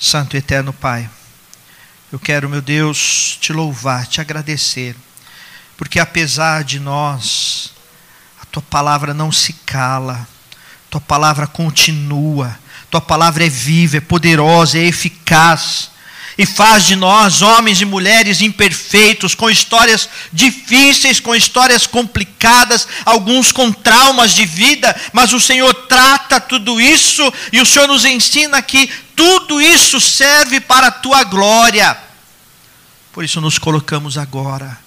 Santo 0.00 0.34
e 0.34 0.38
eterno 0.38 0.72
Pai, 0.72 1.08
eu 2.10 2.18
quero, 2.18 2.48
meu 2.48 2.60
Deus, 2.60 3.38
te 3.40 3.52
louvar, 3.52 4.06
te 4.06 4.20
agradecer 4.20 4.96
porque 5.80 5.98
apesar 5.98 6.62
de 6.62 6.78
nós, 6.78 7.72
a 8.38 8.44
tua 8.44 8.60
palavra 8.60 9.14
não 9.14 9.32
se 9.32 9.54
cala, 9.54 10.28
tua 10.90 11.00
palavra 11.00 11.46
continua, 11.46 12.54
tua 12.90 13.00
palavra 13.00 13.46
é 13.46 13.48
viva, 13.48 13.96
é 13.96 14.00
poderosa, 14.00 14.76
é 14.76 14.82
eficaz 14.82 15.90
e 16.40 16.46
faz 16.46 16.86
de 16.86 16.96
nós 16.96 17.42
homens 17.42 17.82
e 17.82 17.84
mulheres 17.84 18.40
imperfeitos, 18.40 19.34
com 19.34 19.50
histórias 19.50 20.08
difíceis, 20.32 21.20
com 21.20 21.34
histórias 21.34 21.86
complicadas, 21.86 22.88
alguns 23.04 23.52
com 23.52 23.70
traumas 23.70 24.32
de 24.32 24.46
vida, 24.46 24.98
mas 25.12 25.34
o 25.34 25.38
Senhor 25.38 25.74
trata 25.86 26.40
tudo 26.40 26.80
isso 26.80 27.30
e 27.52 27.60
o 27.60 27.66
Senhor 27.66 27.86
nos 27.86 28.06
ensina 28.06 28.62
que 28.62 28.86
tudo 29.14 29.60
isso 29.60 30.00
serve 30.00 30.60
para 30.60 30.86
a 30.86 30.90
tua 30.90 31.24
glória. 31.24 31.94
Por 33.12 33.22
isso 33.22 33.38
nos 33.38 33.58
colocamos 33.58 34.16
agora 34.16 34.78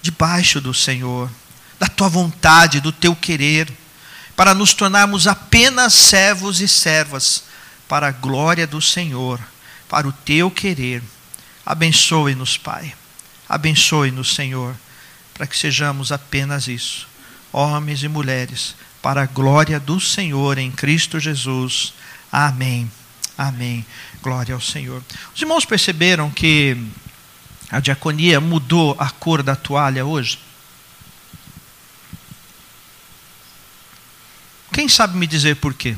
debaixo 0.00 0.60
do 0.60 0.72
Senhor, 0.72 1.28
da 1.76 1.88
tua 1.88 2.08
vontade, 2.08 2.78
do 2.78 2.92
teu 2.92 3.16
querer, 3.16 3.68
para 4.36 4.54
nos 4.54 4.72
tornarmos 4.72 5.26
apenas 5.26 5.92
servos 5.92 6.60
e 6.60 6.68
servas 6.68 7.42
para 7.88 8.06
a 8.06 8.12
glória 8.12 8.64
do 8.64 8.80
Senhor 8.80 9.40
para 9.88 10.08
o 10.08 10.12
teu 10.12 10.50
querer. 10.50 11.02
Abençoe-nos, 11.64 12.56
Pai. 12.56 12.94
Abençoe-nos, 13.48 14.34
Senhor, 14.34 14.74
para 15.34 15.46
que 15.46 15.56
sejamos 15.56 16.10
apenas 16.10 16.68
isso, 16.68 17.08
homens 17.52 18.02
e 18.02 18.08
mulheres, 18.08 18.74
para 19.00 19.22
a 19.22 19.26
glória 19.26 19.78
do 19.78 20.00
Senhor 20.00 20.58
em 20.58 20.70
Cristo 20.70 21.20
Jesus. 21.20 21.92
Amém. 22.30 22.90
Amém. 23.38 23.84
Glória 24.22 24.54
ao 24.54 24.60
Senhor. 24.60 25.02
Os 25.34 25.40
irmãos 25.40 25.64
perceberam 25.64 26.30
que 26.30 26.76
a 27.70 27.80
diaconia 27.80 28.40
mudou 28.40 28.96
a 28.98 29.10
cor 29.10 29.42
da 29.42 29.56
toalha 29.56 30.04
hoje? 30.04 30.38
Quem 34.72 34.88
sabe 34.88 35.16
me 35.16 35.26
dizer 35.26 35.56
por 35.56 35.74
quê? 35.74 35.96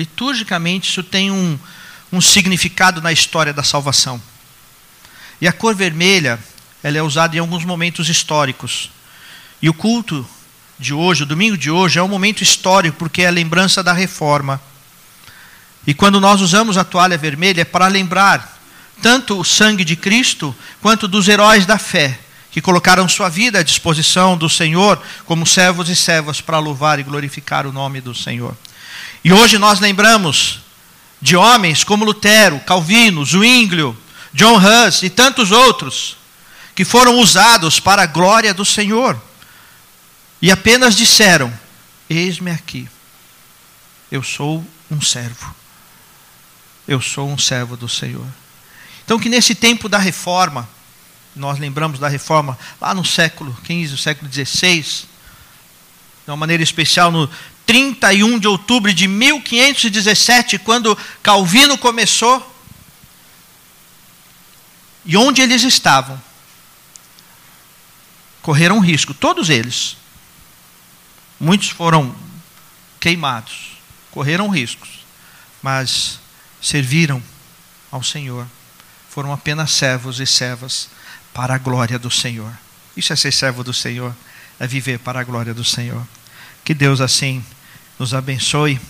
Liturgicamente, 0.00 0.88
isso 0.88 1.02
tem 1.02 1.30
um, 1.30 1.58
um 2.10 2.22
significado 2.22 3.02
na 3.02 3.12
história 3.12 3.52
da 3.52 3.62
salvação. 3.62 4.18
E 5.38 5.46
a 5.46 5.52
cor 5.52 5.74
vermelha, 5.74 6.38
ela 6.82 6.96
é 6.96 7.02
usada 7.02 7.36
em 7.36 7.38
alguns 7.38 7.66
momentos 7.66 8.08
históricos. 8.08 8.90
E 9.60 9.68
o 9.68 9.74
culto 9.74 10.26
de 10.78 10.94
hoje, 10.94 11.24
o 11.24 11.26
domingo 11.26 11.54
de 11.54 11.70
hoje, 11.70 11.98
é 11.98 12.02
um 12.02 12.08
momento 12.08 12.42
histórico, 12.42 12.96
porque 12.96 13.20
é 13.20 13.26
a 13.26 13.30
lembrança 13.30 13.82
da 13.82 13.92
reforma. 13.92 14.58
E 15.86 15.92
quando 15.92 16.18
nós 16.18 16.40
usamos 16.40 16.78
a 16.78 16.84
toalha 16.84 17.18
vermelha, 17.18 17.60
é 17.60 17.64
para 17.66 17.86
lembrar 17.86 18.58
tanto 19.02 19.38
o 19.38 19.44
sangue 19.44 19.84
de 19.84 19.96
Cristo, 19.96 20.56
quanto 20.80 21.06
dos 21.06 21.28
heróis 21.28 21.66
da 21.66 21.76
fé, 21.76 22.18
que 22.50 22.62
colocaram 22.62 23.06
sua 23.06 23.28
vida 23.28 23.58
à 23.58 23.62
disposição 23.62 24.34
do 24.34 24.48
Senhor, 24.48 24.98
como 25.26 25.46
servos 25.46 25.90
e 25.90 25.94
servas, 25.94 26.40
para 26.40 26.58
louvar 26.58 26.98
e 26.98 27.02
glorificar 27.02 27.66
o 27.66 27.72
nome 27.72 28.00
do 28.00 28.14
Senhor. 28.14 28.56
E 29.22 29.32
hoje 29.32 29.58
nós 29.58 29.80
lembramos 29.80 30.60
de 31.20 31.36
homens 31.36 31.84
como 31.84 32.04
Lutero, 32.04 32.58
Calvino, 32.60 33.24
Zwinglio, 33.24 33.96
John 34.32 34.56
Hus 34.56 35.02
e 35.02 35.10
tantos 35.10 35.50
outros 35.50 36.16
que 36.74 36.84
foram 36.84 37.18
usados 37.18 37.78
para 37.78 38.02
a 38.02 38.06
glória 38.06 38.54
do 38.54 38.64
Senhor 38.64 39.20
e 40.40 40.50
apenas 40.50 40.96
disseram: 40.96 41.52
Eis-me 42.08 42.50
aqui, 42.50 42.88
eu 44.10 44.22
sou 44.22 44.64
um 44.90 45.00
servo, 45.00 45.54
eu 46.88 47.00
sou 47.00 47.30
um 47.30 47.38
servo 47.38 47.76
do 47.76 47.88
Senhor. 47.88 48.26
Então, 49.04 49.18
que 49.18 49.28
nesse 49.28 49.54
tempo 49.54 49.88
da 49.88 49.98
reforma, 49.98 50.68
nós 51.34 51.58
lembramos 51.58 51.98
da 51.98 52.08
reforma 52.08 52.58
lá 52.80 52.94
no 52.94 53.04
século 53.04 53.56
XV, 53.64 53.96
século 53.96 54.30
XVI, 54.32 54.82
de 54.82 56.30
uma 56.30 56.36
maneira 56.36 56.62
especial 56.62 57.10
no 57.10 57.28
31 57.70 58.40
de 58.40 58.48
outubro 58.48 58.92
de 58.92 59.06
1517, 59.06 60.58
quando 60.58 60.98
Calvino 61.22 61.78
começou, 61.78 62.44
e 65.04 65.16
onde 65.16 65.40
eles 65.40 65.62
estavam, 65.62 66.20
correram 68.42 68.80
risco, 68.80 69.14
todos 69.14 69.48
eles. 69.48 69.96
Muitos 71.38 71.68
foram 71.68 72.12
queimados, 72.98 73.76
correram 74.10 74.48
riscos, 74.48 75.06
mas 75.62 76.18
serviram 76.60 77.22
ao 77.88 78.02
Senhor. 78.02 78.48
Foram 79.08 79.32
apenas 79.32 79.70
servos 79.70 80.18
e 80.18 80.26
servas 80.26 80.88
para 81.32 81.54
a 81.54 81.58
glória 81.58 82.00
do 82.00 82.10
Senhor. 82.10 82.52
Isso 82.96 83.12
é 83.12 83.16
ser 83.16 83.32
servo 83.32 83.62
do 83.62 83.72
Senhor, 83.72 84.12
é 84.58 84.66
viver 84.66 84.98
para 84.98 85.20
a 85.20 85.24
glória 85.24 85.54
do 85.54 85.62
Senhor. 85.62 86.04
Que 86.64 86.74
Deus 86.74 87.00
assim 87.00 87.44
nos 88.00 88.14
abençoe. 88.14 88.80